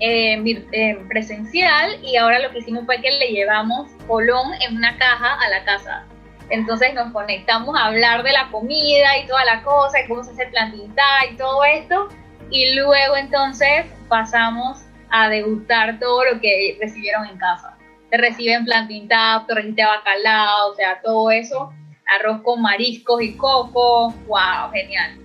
eh, 0.00 1.02
presencial, 1.08 1.98
y 2.02 2.16
ahora 2.16 2.38
lo 2.38 2.50
que 2.50 2.58
hicimos 2.58 2.84
fue 2.84 3.00
que 3.00 3.10
le 3.10 3.28
llevamos 3.28 3.90
Colón 4.06 4.52
en 4.60 4.76
una 4.76 4.96
caja 4.98 5.38
a 5.40 5.48
la 5.48 5.64
casa. 5.64 6.04
Entonces 6.50 6.92
nos 6.92 7.12
conectamos 7.12 7.78
a 7.78 7.86
hablar 7.86 8.22
de 8.22 8.32
la 8.32 8.48
comida 8.50 9.16
y 9.18 9.26
toda 9.26 9.44
la 9.46 9.62
cosa, 9.62 10.00
y 10.00 10.06
cómo 10.06 10.22
se 10.22 10.32
hace 10.32 10.46
plantita 10.48 11.02
y 11.30 11.36
todo 11.36 11.64
esto, 11.64 12.08
y 12.50 12.74
luego 12.74 13.16
entonces 13.16 13.86
pasamos 14.08 14.82
a 15.10 15.28
degustar 15.28 15.98
todo 15.98 16.24
lo 16.24 16.40
que 16.40 16.76
recibieron 16.80 17.26
en 17.26 17.38
casa. 17.38 17.76
Te 18.10 18.16
reciben 18.16 18.64
plantain 18.64 19.08
tap, 19.08 19.46
torrente 19.46 19.82
de 19.82 19.88
bacalao, 19.88 20.72
o 20.72 20.74
sea, 20.74 21.00
todo 21.02 21.30
eso, 21.30 21.72
arroz 22.18 22.42
con 22.42 22.60
mariscos 22.62 23.22
y 23.22 23.34
coco, 23.34 24.12
wow, 24.26 24.70
genial. 24.72 25.18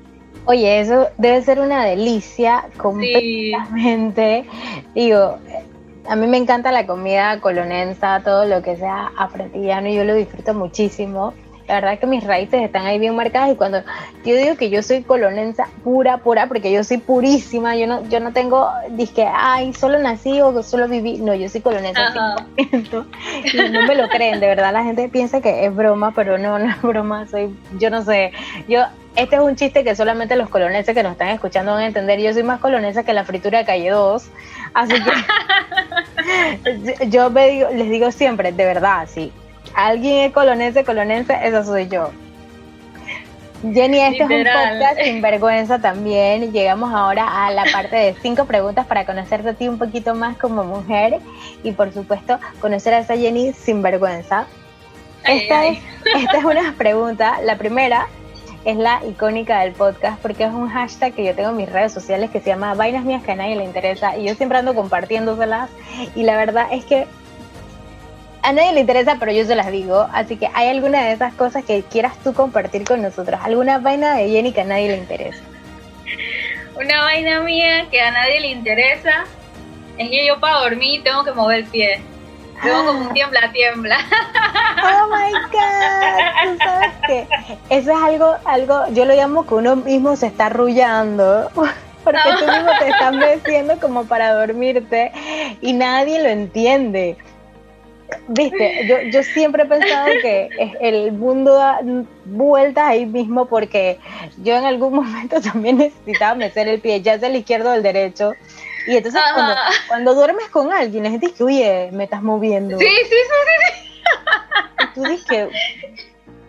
Oye, 0.45 0.79
eso 0.79 1.07
debe 1.17 1.41
ser 1.41 1.59
una 1.59 1.83
delicia 1.85 2.65
completamente. 2.77 4.45
Digo, 4.93 5.39
a 6.07 6.15
mí 6.15 6.27
me 6.27 6.37
encanta 6.37 6.71
la 6.71 6.85
comida 6.85 7.39
colonensa, 7.41 8.21
todo 8.23 8.45
lo 8.45 8.61
que 8.61 8.77
sea 8.77 9.11
afrentillano, 9.17 9.89
y 9.89 9.95
yo 9.95 10.03
lo 10.03 10.13
disfruto 10.13 10.53
muchísimo 10.53 11.33
la 11.67 11.75
verdad 11.75 11.99
que 11.99 12.05
mis 12.05 12.23
raíces 12.23 12.61
están 12.61 12.85
ahí 12.85 12.99
bien 12.99 13.15
marcadas 13.15 13.51
y 13.51 13.55
cuando 13.55 13.81
yo 14.23 14.35
digo 14.35 14.55
que 14.55 14.69
yo 14.69 14.83
soy 14.83 15.03
colonensa 15.03 15.67
pura, 15.83 16.17
pura, 16.17 16.47
porque 16.47 16.71
yo 16.71 16.83
soy 16.83 16.97
purísima, 16.97 17.75
yo 17.75 17.87
no, 17.87 18.07
yo 18.07 18.19
no 18.19 18.33
tengo, 18.33 18.69
dije, 18.91 19.27
ay, 19.31 19.73
solo 19.73 19.97
nací 19.99 20.41
o 20.41 20.61
solo 20.61 20.87
viví, 20.87 21.17
no, 21.17 21.33
yo 21.33 21.49
soy 21.49 21.61
colonensa 21.61 22.35
100%, 22.55 23.05
y 23.53 23.71
no 23.71 23.83
me 23.83 23.95
lo 23.95 24.07
creen, 24.09 24.39
de 24.39 24.47
verdad 24.47 24.73
la 24.73 24.83
gente 24.83 25.09
piensa 25.09 25.41
que 25.41 25.65
es 25.65 25.75
broma, 25.75 26.13
pero 26.15 26.37
no, 26.37 26.59
no 26.59 26.69
es 26.69 26.81
broma, 26.81 27.27
soy, 27.27 27.55
yo 27.79 27.89
no 27.89 28.03
sé, 28.03 28.31
yo, 28.67 28.83
este 29.15 29.37
es 29.37 29.41
un 29.41 29.55
chiste 29.55 29.83
que 29.83 29.95
solamente 29.95 30.35
los 30.35 30.49
colonenses 30.49 30.93
que 30.93 31.01
nos 31.01 31.13
están 31.13 31.29
escuchando 31.29 31.71
van 31.71 31.81
a 31.83 31.87
entender, 31.87 32.19
yo 32.19 32.31
soy 32.33 32.43
más 32.43 32.59
colonesa 32.59 33.03
que 33.03 33.13
la 33.13 33.23
fritura 33.23 33.59
de 33.59 33.65
calle 33.65 33.89
2, 33.89 34.29
así 34.73 34.93
que 34.93 35.11
yo 37.09 37.29
les 37.29 37.89
digo 37.89 38.11
siempre, 38.11 38.51
de 38.51 38.65
verdad, 38.65 39.07
sí, 39.09 39.31
alguien 39.75 40.25
es 40.25 40.33
colonense, 40.33 40.83
colonense, 40.83 41.37
eso 41.43 41.63
soy 41.63 41.87
yo. 41.87 42.11
Jenny, 43.61 43.99
este 43.99 44.23
es 44.23 44.29
un 44.29 44.43
podcast 44.43 45.01
sin 45.01 45.21
vergüenza 45.21 45.79
también. 45.79 46.51
Llegamos 46.51 46.93
ahora 46.93 47.45
a 47.45 47.51
la 47.51 47.63
parte 47.71 47.95
de 47.95 48.15
cinco 48.21 48.45
preguntas 48.45 48.85
para 48.85 49.05
conocerte 49.05 49.49
a 49.49 49.53
ti 49.53 49.67
un 49.67 49.79
poquito 49.79 50.13
más 50.13 50.37
como 50.37 50.63
mujer 50.63 51.19
y 51.63 51.71
por 51.71 51.91
supuesto 51.91 52.39
conocer 52.59 52.93
a 52.93 52.99
esa 52.99 53.17
Jenny 53.17 53.53
sin 53.53 53.81
vergüenza. 53.81 54.45
Esta, 55.23 55.65
Es, 55.65 55.79
esta 56.15 56.37
es 56.37 56.43
una 56.43 56.75
pregunta. 56.77 57.39
La 57.43 57.57
primera 57.57 58.07
es 58.65 58.77
la 58.77 59.01
icónica 59.07 59.61
del 59.61 59.73
podcast 59.73 60.21
porque 60.21 60.43
es 60.43 60.51
un 60.51 60.69
hashtag 60.69 61.13
que 61.13 61.23
yo 61.23 61.33
tengo 61.33 61.49
en 61.49 61.57
mis 61.57 61.71
redes 61.71 61.91
sociales 61.91 62.29
que 62.29 62.41
se 62.41 62.47
llama 62.47 62.73
Vainas 62.73 63.05
Mías 63.05 63.23
que 63.23 63.31
a 63.31 63.35
nadie 63.35 63.55
le 63.55 63.63
interesa 63.63 64.17
y 64.17 64.25
yo 64.25 64.35
siempre 64.35 64.57
ando 64.57 64.75
compartiéndoselas 64.75 65.69
y 66.15 66.23
la 66.23 66.35
verdad 66.35 66.67
es 66.71 66.83
que 66.85 67.07
a 68.45 68.53
nadie 68.53 68.73
le 68.73 68.81
interesa, 68.81 69.17
pero 69.19 69.31
yo 69.31 69.43
se 69.45 69.55
las 69.55 69.71
digo. 69.71 70.07
Así 70.13 70.37
que 70.37 70.49
hay 70.53 70.69
alguna 70.69 71.03
de 71.03 71.13
esas 71.13 71.33
cosas 71.33 71.65
que 71.65 71.83
quieras 71.83 72.13
tú 72.23 72.33
compartir 72.33 72.85
con 72.85 73.01
nosotros. 73.01 73.39
Alguna 73.43 73.79
vaina 73.79 74.15
de 74.15 74.29
Jenny 74.29 74.53
que 74.53 74.61
a 74.61 74.65
nadie 74.65 74.89
le 74.89 74.97
interesa. 74.97 75.39
Una 76.75 77.03
vaina 77.03 77.39
mía 77.39 77.87
que 77.89 77.99
a 77.99 78.11
nadie 78.11 78.39
le 78.41 78.47
interesa 78.49 79.25
es 79.97 80.09
que 80.09 80.27
yo 80.27 80.39
para 80.39 80.59
dormir 80.59 81.03
tengo 81.03 81.23
que 81.23 81.31
mover 81.31 81.59
el 81.59 81.65
pie. 81.65 82.01
Tengo 82.61 82.85
como 82.85 82.99
un 83.01 83.13
tiembla, 83.13 83.51
tiembla. 83.51 83.97
Oh 84.83 85.07
my 85.07 85.31
God. 85.51 86.51
¿Tú 86.51 86.57
sabes 86.63 86.91
qué? 87.07 87.27
Eso 87.69 87.91
es 87.91 88.03
algo, 88.03 88.35
algo, 88.45 88.85
yo 88.91 89.05
lo 89.05 89.15
llamo 89.15 89.45
que 89.47 89.55
uno 89.55 89.75
mismo 89.75 90.15
se 90.15 90.27
está 90.27 90.47
arrullando. 90.47 91.49
Porque 92.03 92.19
tú 92.39 92.45
mismo 92.45 92.69
te 92.79 92.89
estás 92.89 93.13
meciendo 93.15 93.79
como 93.79 94.05
para 94.05 94.35
dormirte 94.35 95.11
y 95.61 95.73
nadie 95.73 96.21
lo 96.21 96.29
entiende. 96.29 97.17
Viste, 98.27 98.87
yo, 98.87 99.01
yo 99.11 99.23
siempre 99.23 99.63
he 99.63 99.65
pensado 99.65 100.07
que 100.21 100.49
el 100.81 101.11
mundo 101.11 101.53
da 101.53 101.79
vueltas 102.25 102.85
ahí 102.87 103.05
mismo 103.05 103.45
porque 103.47 103.99
yo 104.37 104.55
en 104.55 104.65
algún 104.65 104.93
momento 104.95 105.41
también 105.41 105.77
necesitaba 105.77 106.35
meter 106.35 106.67
el 106.67 106.81
pie, 106.81 107.01
ya 107.01 107.19
sea 107.19 107.29
el 107.29 107.35
izquierdo 107.35 107.71
o 107.71 107.73
el 107.73 107.83
derecho. 107.83 108.33
Y 108.87 108.97
entonces 108.97 109.21
cuando, 109.87 110.13
duermes 110.13 110.47
con 110.49 110.71
alguien, 110.71 111.03
les 111.03 111.19
dices 111.19 111.35
que, 111.35 111.43
oye, 111.43 111.89
me 111.91 112.03
estás 112.03 112.21
moviendo. 112.21 112.77
Sí, 112.77 112.85
sí, 112.85 113.09
sí, 113.09 113.15
sí. 113.67 114.83
Y 114.83 114.93
tú 114.93 115.03
dices 115.03 115.49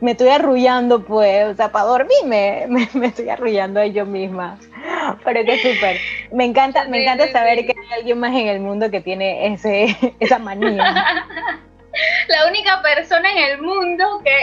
me 0.01 0.13
estoy 0.13 0.29
arrullando, 0.29 1.05
pues, 1.05 1.47
o 1.47 1.55
sea, 1.55 1.73
para 1.73 1.87
dormir 1.87 2.17
me, 2.27 2.67
me, 2.69 3.07
estoy 3.07 3.29
arrullando 3.29 3.81
a 3.81 3.87
yo 3.87 4.05
misma. 4.07 4.59
Pero 5.25 5.45
que 5.45 5.59
súper. 5.59 5.99
Me 6.33 6.45
encanta, 6.45 6.85
me 6.89 7.03
encanta 7.03 7.31
saber 7.31 7.65
que 7.67 7.73
hay 7.73 7.99
alguien 7.99 8.19
más 8.19 8.35
en 8.35 8.49
el 8.49 8.61
mundo 8.61 8.91
que 8.91 9.01
tiene 9.01 9.53
ese, 9.53 9.97
esa 10.21 10.39
manía. 10.39 10.85
la 12.29 12.47
única 12.49 12.83
persona 12.83 13.31
en 13.31 13.39
el 13.39 13.63
mundo 13.63 14.21
que, 14.25 14.37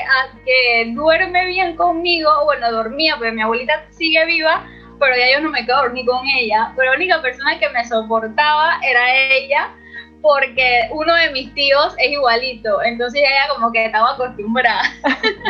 que 0.46 0.92
duerme 0.94 1.46
bien 1.48 1.76
conmigo, 1.76 2.30
bueno, 2.46 2.72
dormía, 2.72 3.16
porque 3.18 3.32
mi 3.32 3.42
abuelita 3.42 3.86
sigue 3.92 4.26
viva, 4.26 4.66
pero 5.00 5.16
ya 5.16 5.32
yo 5.34 5.42
no 5.42 5.50
me 5.50 5.66
quedo 5.66 5.84
dormir 5.84 6.06
con 6.06 6.26
ella. 6.28 6.72
Pero 6.76 6.92
la 6.92 6.98
única 6.98 7.22
persona 7.22 7.60
que 7.60 7.70
me 7.70 7.86
soportaba 7.86 8.80
era 8.82 9.16
ella, 9.16 9.70
porque 10.24 10.88
uno 10.92 11.14
de 11.14 11.32
mis 11.32 11.54
tíos 11.54 11.94
es 12.00 12.12
igualito, 12.12 12.82
entonces 12.82 13.22
ella 13.22 13.54
como 13.54 13.74
que 13.74 13.86
estaba 13.86 14.14
acostumbrada. 14.14 14.82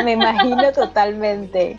me 0.04 0.12
imagino 0.12 0.72
totalmente. 0.72 1.78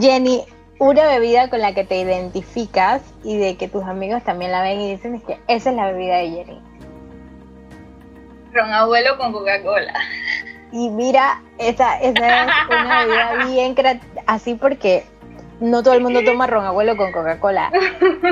Jenny, 0.00 0.42
una 0.78 1.06
bebida 1.06 1.50
con 1.50 1.60
la 1.60 1.74
que 1.74 1.84
te 1.84 2.00
identificas 2.00 3.02
y 3.22 3.36
de 3.36 3.56
que 3.56 3.68
tus 3.68 3.84
amigos 3.84 4.24
también 4.24 4.52
la 4.52 4.62
ven 4.62 4.80
y 4.80 4.92
dicen 4.92 5.16
es 5.16 5.22
que 5.22 5.38
esa 5.48 5.68
es 5.68 5.76
la 5.76 5.92
bebida 5.92 6.16
de 6.16 6.30
Jenny. 6.30 6.62
Ron 8.54 8.72
abuelo 8.72 9.18
con 9.18 9.32
Coca-Cola. 9.32 9.92
Y 10.72 10.88
mira, 10.88 11.42
esa, 11.58 12.00
esa 12.00 12.44
es 12.44 12.50
una 12.70 13.04
bebida 13.04 13.44
bien 13.46 13.74
así 14.26 14.54
porque 14.54 15.04
no 15.60 15.82
todo 15.82 15.94
el 15.94 16.00
mundo 16.00 16.22
toma 16.24 16.46
ron 16.46 16.64
abuelo 16.64 16.96
con 16.96 17.12
Coca-Cola. 17.12 17.70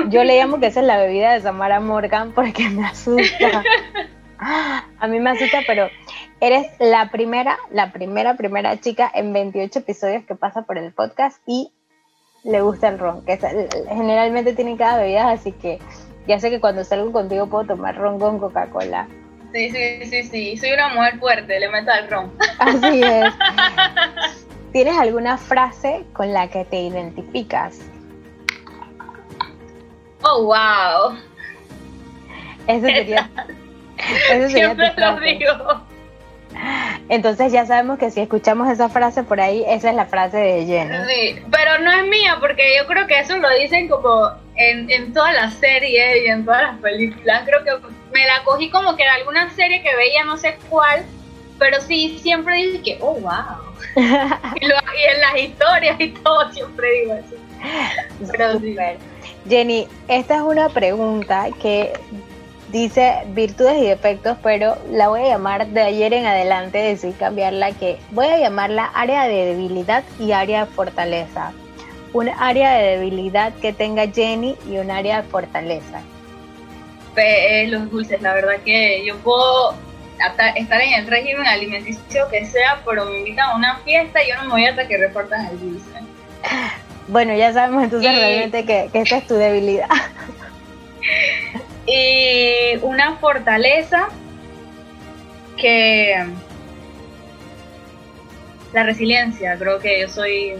Yo 0.09 0.23
le 0.23 0.37
llamo 0.37 0.59
que 0.59 0.67
esa 0.67 0.79
es 0.81 0.85
la 0.85 0.97
bebida 0.97 1.33
de 1.33 1.41
Samara 1.41 1.79
Morgan 1.79 2.31
porque 2.31 2.69
me 2.69 2.85
asusta. 2.85 3.63
A 4.39 5.07
mí 5.07 5.19
me 5.19 5.31
asusta, 5.31 5.59
pero 5.65 5.89
eres 6.39 6.67
la 6.79 7.09
primera, 7.09 7.57
la 7.71 7.91
primera, 7.91 8.37
primera 8.37 8.79
chica 8.79 9.11
en 9.13 9.33
28 9.33 9.79
episodios 9.79 10.23
que 10.25 10.35
pasa 10.35 10.61
por 10.61 10.77
el 10.77 10.93
podcast 10.93 11.41
y 11.47 11.71
le 12.43 12.61
gusta 12.61 12.87
el 12.87 12.99
ron, 12.99 13.25
que 13.25 13.37
generalmente 13.89 14.53
tienen 14.53 14.77
cada 14.77 14.99
bebida, 14.99 15.31
así 15.31 15.51
que 15.51 15.79
ya 16.27 16.39
sé 16.39 16.49
que 16.49 16.61
cuando 16.61 16.83
salgo 16.83 17.11
contigo 17.11 17.47
puedo 17.47 17.65
tomar 17.65 17.97
ron 17.97 18.19
con 18.19 18.39
Coca-Cola. 18.39 19.07
Sí, 19.53 19.71
sí, 19.71 20.05
sí, 20.05 20.23
sí, 20.23 20.57
soy 20.57 20.73
una 20.73 20.89
mujer 20.89 21.19
fuerte, 21.19 21.59
le 21.59 21.69
meto 21.69 21.91
al 21.91 22.09
ron. 22.09 22.31
Así 22.59 23.01
es. 23.01 23.33
¿Tienes 24.77 24.95
alguna 24.95 25.39
frase 25.39 26.05
con 26.13 26.33
la 26.33 26.49
que 26.49 26.63
te 26.63 26.79
identificas? 26.79 27.79
Oh, 30.21 30.43
wow. 30.43 31.17
Eso 32.67 32.85
sería. 32.85 33.27
Eso 33.97 34.49
sería 34.49 34.75
Siempre 34.75 34.93
lo 34.95 35.19
digo. 35.19 35.81
Entonces 37.09 37.51
ya 37.51 37.65
sabemos 37.65 37.97
que 37.97 38.11
si 38.11 38.21
escuchamos 38.21 38.69
esa 38.69 38.87
frase 38.87 39.23
por 39.23 39.41
ahí, 39.41 39.65
esa 39.67 39.89
es 39.89 39.95
la 39.95 40.05
frase 40.05 40.37
de 40.37 40.65
Jenny. 40.67 40.95
Sí, 41.07 41.41
pero 41.49 41.79
no 41.79 41.91
es 41.93 42.07
mía, 42.07 42.37
porque 42.39 42.77
yo 42.77 42.85
creo 42.85 43.07
que 43.07 43.19
eso 43.19 43.35
lo 43.35 43.49
dicen 43.57 43.87
como 43.87 44.29
en, 44.57 44.91
en 44.91 45.11
todas 45.11 45.33
las 45.33 45.55
series 45.55 46.23
y 46.23 46.27
en 46.27 46.45
todas 46.45 46.61
las 46.61 46.77
películas. 46.81 47.41
Creo 47.47 47.63
que 47.63 47.87
me 48.13 48.27
la 48.27 48.43
cogí 48.43 48.69
como 48.69 48.95
que 48.95 49.01
en 49.01 49.09
alguna 49.09 49.49
serie 49.55 49.81
que 49.81 49.95
veía, 49.95 50.23
no 50.23 50.37
sé 50.37 50.55
cuál, 50.69 51.03
pero 51.57 51.81
sí, 51.81 52.19
siempre 52.21 52.57
dice 52.57 52.83
que, 52.83 52.99
oh, 53.01 53.15
wow. 53.15 53.66
Y, 53.95 54.65
en 54.65 55.21
las 55.21 55.37
historias 55.39 55.99
y 55.99 56.09
todo 56.09 56.51
siempre 56.51 56.87
digo 57.01 57.13
eso. 57.13 57.35
Pero 58.31 58.59
Jenny, 59.47 59.87
esta 60.07 60.35
es 60.35 60.41
una 60.41 60.69
pregunta 60.69 61.47
que 61.61 61.93
dice 62.71 63.23
virtudes 63.27 63.77
y 63.77 63.87
defectos, 63.87 64.37
pero 64.43 64.77
la 64.91 65.07
voy 65.07 65.21
a 65.21 65.29
llamar 65.29 65.67
de 65.67 65.81
ayer 65.81 66.13
en 66.13 66.25
adelante, 66.25 66.77
decidí 66.77 67.13
cambiarla, 67.13 67.71
que 67.71 67.97
voy 68.11 68.27
a 68.27 68.37
llamarla 68.37 68.85
área 68.93 69.27
de 69.27 69.45
debilidad 69.45 70.03
y 70.19 70.31
área 70.31 70.65
de 70.65 70.71
fortaleza. 70.71 71.53
Un 72.13 72.29
área 72.29 72.77
de 72.77 72.97
debilidad 72.97 73.53
que 73.55 73.73
tenga 73.73 74.07
Jenny 74.07 74.55
y 74.69 74.77
un 74.77 74.91
área 74.91 75.21
de 75.21 75.27
fortaleza. 75.27 76.01
los 77.67 77.89
dulces, 77.89 78.21
la 78.21 78.33
verdad 78.33 78.57
que 78.65 79.03
yo 79.05 79.15
puedo 79.17 79.75
estar 80.55 80.81
en 80.81 80.93
el 80.93 81.07
régimen 81.07 81.45
alimenticio 81.45 82.27
que 82.29 82.45
sea, 82.45 82.81
pero 82.85 83.05
me 83.05 83.19
invitan 83.19 83.49
a 83.51 83.55
una 83.55 83.77
fiesta 83.77 84.23
y 84.23 84.29
yo 84.29 84.35
no 84.37 84.43
me 84.43 84.49
voy 84.49 84.65
hasta 84.65 84.87
que 84.87 84.97
reportan 84.97 85.45
el 85.47 85.59
dulce. 85.59 85.91
Bueno, 87.07 87.33
ya 87.35 87.53
sabemos 87.53 87.85
entonces 87.85 88.13
realmente 88.13 88.65
que, 88.65 88.89
que 88.91 88.99
esta 88.99 89.17
es 89.17 89.27
tu 89.27 89.35
debilidad. 89.35 89.87
y 91.85 92.77
una 92.81 93.15
fortaleza 93.15 94.09
que 95.55 96.27
la 98.73 98.83
resiliencia, 98.83 99.57
creo 99.57 99.79
que 99.79 100.01
yo 100.01 100.09
soy 100.09 100.55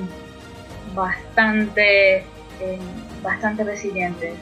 bastante, 0.96 2.17
eh, 2.17 2.80
bastante 3.22 3.63
resiliente. 3.63 4.34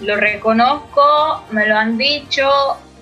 Lo 0.00 0.16
reconozco, 0.16 1.44
me 1.50 1.66
lo 1.66 1.76
han 1.76 1.96
dicho 1.96 2.48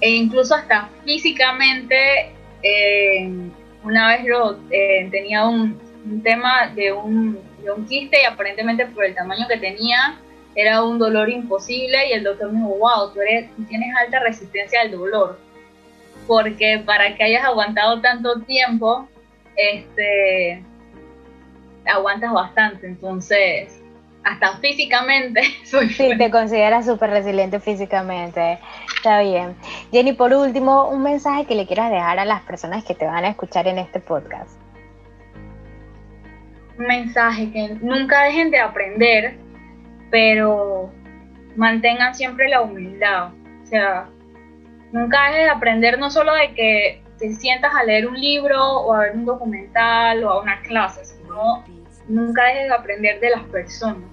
e 0.03 0.11
incluso 0.17 0.57
hasta 0.57 0.91
físicamente, 1.05 2.35
eh, 2.63 3.31
una 3.85 4.09
vez 4.09 4.27
yo 4.27 4.59
eh, 4.71 5.09
tenía 5.13 5.47
un, 5.47 5.81
tema 6.25 6.67
de 6.75 6.93
un, 6.93 7.39
de 7.63 7.71
un 7.71 7.87
quiste 7.87 8.21
y 8.21 8.25
aparentemente 8.25 8.85
por 8.87 9.05
el 9.05 9.15
tamaño 9.15 9.47
que 9.49 9.59
tenía, 9.59 10.19
era 10.57 10.83
un 10.83 10.99
dolor 10.99 11.31
imposible 11.31 12.09
y 12.09 12.15
el 12.15 12.25
doctor 12.25 12.51
me 12.51 12.59
dijo, 12.59 12.77
wow, 12.81 13.13
tú, 13.15 13.21
eres, 13.21 13.49
tienes 13.69 13.95
alta 13.97 14.19
resistencia 14.19 14.81
al 14.81 14.91
dolor, 14.91 15.39
porque 16.27 16.83
para 16.85 17.15
que 17.15 17.23
hayas 17.23 17.45
aguantado 17.45 18.01
tanto 18.01 18.41
tiempo, 18.41 19.09
este, 19.57 20.65
aguantas 21.87 22.33
bastante, 22.33 22.89
entonces, 22.89 23.82
hasta 24.25 24.57
físicamente 24.59 25.43
soy 25.65 25.89
Sí, 25.91 26.17
te 26.17 26.31
consideras 26.31 26.87
súper 26.87 27.11
resiliente 27.11 27.61
físicamente, 27.61 28.59
está 28.97 29.21
bien. 29.21 29.57
Jenny, 29.91 30.13
por 30.13 30.33
último, 30.33 30.89
un 30.89 31.03
mensaje 31.03 31.45
que 31.47 31.55
le 31.55 31.67
quieras 31.67 31.91
dejar 31.91 32.19
a 32.19 32.25
las 32.25 32.43
personas 32.43 32.85
que 32.85 32.95
te 32.95 33.07
van 33.07 33.25
a 33.25 33.29
escuchar 33.29 33.67
en 33.69 33.79
este 33.79 34.01
podcast. 34.01 34.59
Un 36.79 36.87
mensaje 36.87 37.51
que 37.53 37.77
nunca 37.81 38.25
dejen 38.25 38.51
de 38.51 38.59
aprender, 38.59 39.37
pero 40.11 40.91
mantengan 41.57 42.15
siempre 42.15 42.49
la 42.49 42.63
humildad. 42.63 43.33
O 43.63 43.67
sea, 43.67 44.09
nunca 44.93 45.29
dejes 45.29 45.45
de 45.45 45.51
aprender 45.51 45.99
no 45.99 46.11
solo 46.11 46.35
de 46.35 46.55
que 46.55 47.03
te 47.19 47.33
sientas 47.35 47.75
a 47.75 47.85
leer 47.85 48.09
un 48.09 48.19
libro 48.19 48.61
o 48.63 48.95
a 48.95 49.01
ver 49.01 49.13
un 49.15 49.25
documental 49.25 50.25
o 50.25 50.31
a 50.31 50.43
una 50.43 50.61
clase, 50.63 51.05
sino 51.05 51.65
nunca 52.09 52.45
dejes 52.45 52.69
de 52.69 52.75
aprender 52.75 53.21
de 53.21 53.31
las 53.31 53.43
personas. 53.45 54.12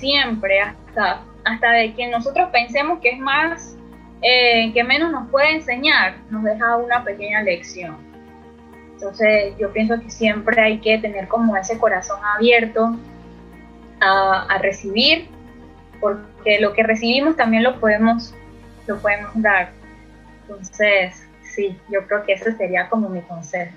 Siempre, 0.00 0.60
hasta, 0.60 1.20
hasta 1.44 1.72
de 1.72 1.92
quien 1.92 2.10
nosotros 2.10 2.48
pensemos 2.50 3.00
que 3.00 3.10
es 3.10 3.18
más, 3.18 3.76
eh, 4.22 4.72
que 4.72 4.82
menos 4.82 5.12
nos 5.12 5.28
puede 5.30 5.56
enseñar, 5.56 6.14
nos 6.30 6.42
deja 6.42 6.78
una 6.78 7.04
pequeña 7.04 7.42
lección. 7.42 7.98
Entonces 8.94 9.54
yo 9.58 9.70
pienso 9.72 10.00
que 10.00 10.10
siempre 10.10 10.58
hay 10.58 10.78
que 10.78 10.96
tener 10.96 11.28
como 11.28 11.54
ese 11.54 11.78
corazón 11.78 12.18
abierto 12.34 12.96
a, 14.00 14.56
recibir, 14.62 15.28
porque 16.00 16.58
lo 16.60 16.72
que 16.72 16.82
recibimos 16.82 17.36
también 17.36 17.62
lo 17.62 17.78
podemos, 17.78 18.34
lo 18.86 18.98
podemos 19.00 19.30
dar. 19.34 19.70
Entonces, 20.42 21.26
sí, 21.42 21.78
yo 21.90 22.06
creo 22.06 22.24
que 22.24 22.32
ese 22.32 22.56
sería 22.56 22.88
como 22.88 23.10
mi 23.10 23.20
consejo. 23.20 23.72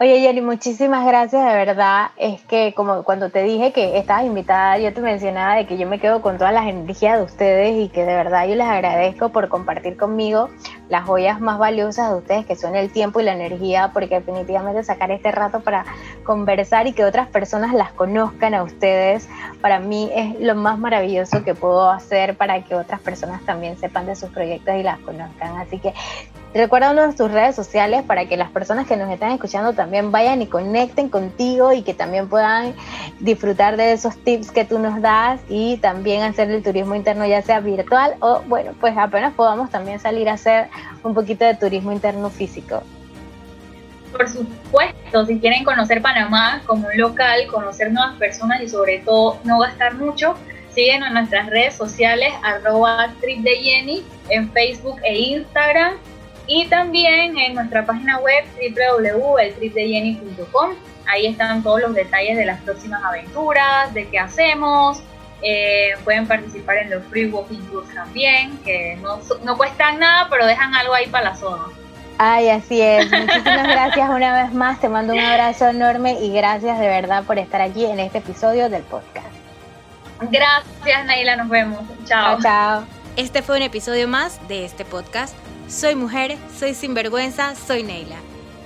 Oye, 0.00 0.20
Jenny, 0.20 0.40
muchísimas 0.40 1.06
gracias, 1.06 1.44
de 1.44 1.54
verdad. 1.54 2.10
Es 2.16 2.40
que 2.42 2.74
como 2.74 3.04
cuando 3.04 3.30
te 3.30 3.44
dije 3.44 3.72
que 3.72 3.98
estabas 3.98 4.24
invitada, 4.24 4.78
yo 4.78 4.92
te 4.92 5.00
mencionaba 5.00 5.54
de 5.54 5.66
que 5.66 5.78
yo 5.78 5.86
me 5.86 6.00
quedo 6.00 6.22
con 6.22 6.38
todas 6.38 6.52
las 6.52 6.66
energías 6.66 7.18
de 7.18 7.24
ustedes 7.24 7.76
y 7.76 7.88
que 7.88 8.04
de 8.04 8.14
verdad 8.14 8.48
yo 8.48 8.56
les 8.56 8.66
agradezco 8.66 9.28
por 9.28 9.48
compartir 9.48 9.96
conmigo 9.96 10.48
las 10.88 11.04
joyas 11.04 11.40
más 11.40 11.58
valiosas 11.58 12.10
de 12.10 12.16
ustedes, 12.16 12.46
que 12.46 12.56
son 12.56 12.74
el 12.74 12.90
tiempo 12.90 13.20
y 13.20 13.22
la 13.22 13.34
energía, 13.34 13.92
porque 13.92 14.16
definitivamente 14.16 14.82
sacar 14.82 15.12
este 15.12 15.30
rato 15.30 15.60
para 15.60 15.84
conversar 16.24 16.88
y 16.88 16.92
que 16.92 17.04
otras 17.04 17.28
personas 17.28 17.72
las 17.72 17.92
conozcan 17.92 18.54
a 18.54 18.64
ustedes, 18.64 19.28
para 19.60 19.78
mí 19.78 20.10
es 20.14 20.40
lo 20.40 20.56
más 20.56 20.78
maravilloso 20.78 21.44
que 21.44 21.54
puedo 21.54 21.88
hacer 21.88 22.36
para 22.36 22.62
que 22.64 22.74
otras 22.74 23.00
personas 23.00 23.40
también 23.44 23.78
sepan 23.78 24.06
de 24.06 24.16
sus 24.16 24.30
proyectos 24.30 24.74
y 24.74 24.82
las 24.82 24.98
conozcan. 24.98 25.58
Así 25.58 25.78
que 25.78 25.94
Recuérdanos 26.54 27.16
tus 27.16 27.30
redes 27.30 27.56
sociales 27.56 28.02
para 28.02 28.26
que 28.26 28.36
las 28.36 28.50
personas 28.50 28.86
que 28.86 28.98
nos 28.98 29.10
están 29.10 29.32
escuchando 29.32 29.72
también 29.72 30.12
vayan 30.12 30.42
y 30.42 30.46
conecten 30.46 31.08
contigo 31.08 31.72
y 31.72 31.80
que 31.80 31.94
también 31.94 32.28
puedan 32.28 32.74
disfrutar 33.20 33.78
de 33.78 33.92
esos 33.92 34.18
tips 34.18 34.50
que 34.50 34.66
tú 34.66 34.78
nos 34.78 35.00
das 35.00 35.40
y 35.48 35.78
también 35.78 36.22
hacer 36.22 36.50
el 36.50 36.62
turismo 36.62 36.94
interno 36.94 37.24
ya 37.26 37.40
sea 37.40 37.60
virtual 37.60 38.16
o 38.20 38.42
bueno, 38.48 38.72
pues 38.80 38.94
apenas 38.98 39.32
podamos 39.32 39.70
también 39.70 39.98
salir 39.98 40.28
a 40.28 40.34
hacer 40.34 40.68
un 41.02 41.14
poquito 41.14 41.46
de 41.46 41.54
turismo 41.54 41.90
interno 41.90 42.28
físico. 42.28 42.82
Por 44.12 44.28
supuesto, 44.28 45.24
si 45.24 45.40
quieren 45.40 45.64
conocer 45.64 46.02
Panamá 46.02 46.60
como 46.66 46.86
un 46.86 46.98
local, 46.98 47.46
conocer 47.50 47.90
nuevas 47.92 48.18
personas 48.18 48.60
y 48.60 48.68
sobre 48.68 48.98
todo 48.98 49.38
no 49.44 49.58
gastar 49.60 49.94
mucho, 49.94 50.34
síguenos 50.74 51.08
en 51.08 51.14
nuestras 51.14 51.46
redes 51.48 51.74
sociales 51.74 52.30
arroba 52.42 53.08
trip 53.22 53.42
de 53.42 53.56
Jenny 53.56 54.02
en 54.28 54.50
Facebook 54.52 55.00
e 55.02 55.18
Instagram 55.18 55.94
y 56.54 56.66
también 56.66 57.38
en 57.38 57.54
nuestra 57.54 57.86
página 57.86 58.18
web 58.18 58.44
www.eltripdejenny.com. 58.54 60.72
Ahí 61.06 61.26
están 61.26 61.62
todos 61.62 61.80
los 61.80 61.94
detalles 61.94 62.36
de 62.36 62.44
las 62.44 62.60
próximas 62.60 63.02
aventuras, 63.02 63.94
de 63.94 64.06
qué 64.08 64.18
hacemos. 64.18 65.02
Eh, 65.40 65.92
pueden 66.04 66.28
participar 66.28 66.76
en 66.76 66.90
los 66.90 67.02
free 67.06 67.30
walking 67.30 67.62
tours 67.70 67.88
también, 67.94 68.58
que 68.64 68.98
no, 69.00 69.18
no 69.44 69.56
cuestan 69.56 69.98
nada, 69.98 70.26
pero 70.28 70.44
dejan 70.46 70.74
algo 70.74 70.92
ahí 70.92 71.06
para 71.06 71.30
la 71.30 71.36
zona. 71.36 71.64
Ay, 72.18 72.50
así 72.50 72.82
es. 72.82 73.10
Muchísimas 73.10 73.68
gracias 73.68 74.10
una 74.10 74.44
vez 74.44 74.52
más. 74.52 74.78
Te 74.78 74.90
mando 74.90 75.14
un 75.14 75.20
abrazo 75.20 75.68
enorme 75.68 76.18
y 76.20 76.34
gracias 76.34 76.78
de 76.78 76.86
verdad 76.86 77.24
por 77.24 77.38
estar 77.38 77.62
aquí 77.62 77.86
en 77.86 77.98
este 77.98 78.18
episodio 78.18 78.68
del 78.68 78.82
podcast. 78.82 79.26
Gracias, 80.30 81.06
Naila. 81.06 81.36
Nos 81.36 81.48
vemos. 81.48 81.80
Chao. 82.04 82.38
Chao, 82.38 82.42
chao. 82.42 82.84
Este 83.16 83.40
fue 83.40 83.56
un 83.56 83.62
episodio 83.62 84.06
más 84.06 84.38
de 84.48 84.66
este 84.66 84.84
podcast. 84.84 85.34
Soy 85.68 85.94
mujer, 85.94 86.36
soy 86.58 86.74
sinvergüenza, 86.74 87.54
soy 87.54 87.82
Neila. 87.82 88.18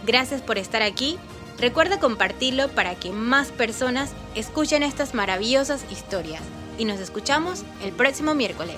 Gracias 0.05 0.41
por 0.41 0.59
estar 0.59 0.83
aquí. 0.83 1.19
Recuerda 1.59 1.99
compartirlo 1.99 2.69
para 2.69 2.95
que 2.95 3.11
más 3.11 3.49
personas 3.49 4.11
escuchen 4.35 4.83
estas 4.83 5.15
maravillosas 5.15 5.85
historias. 5.91 6.43
Y 6.79 6.85
nos 6.85 7.01
escuchamos 7.01 7.65
el 7.83 7.93
próximo 7.93 8.35
miércoles. 8.35 8.77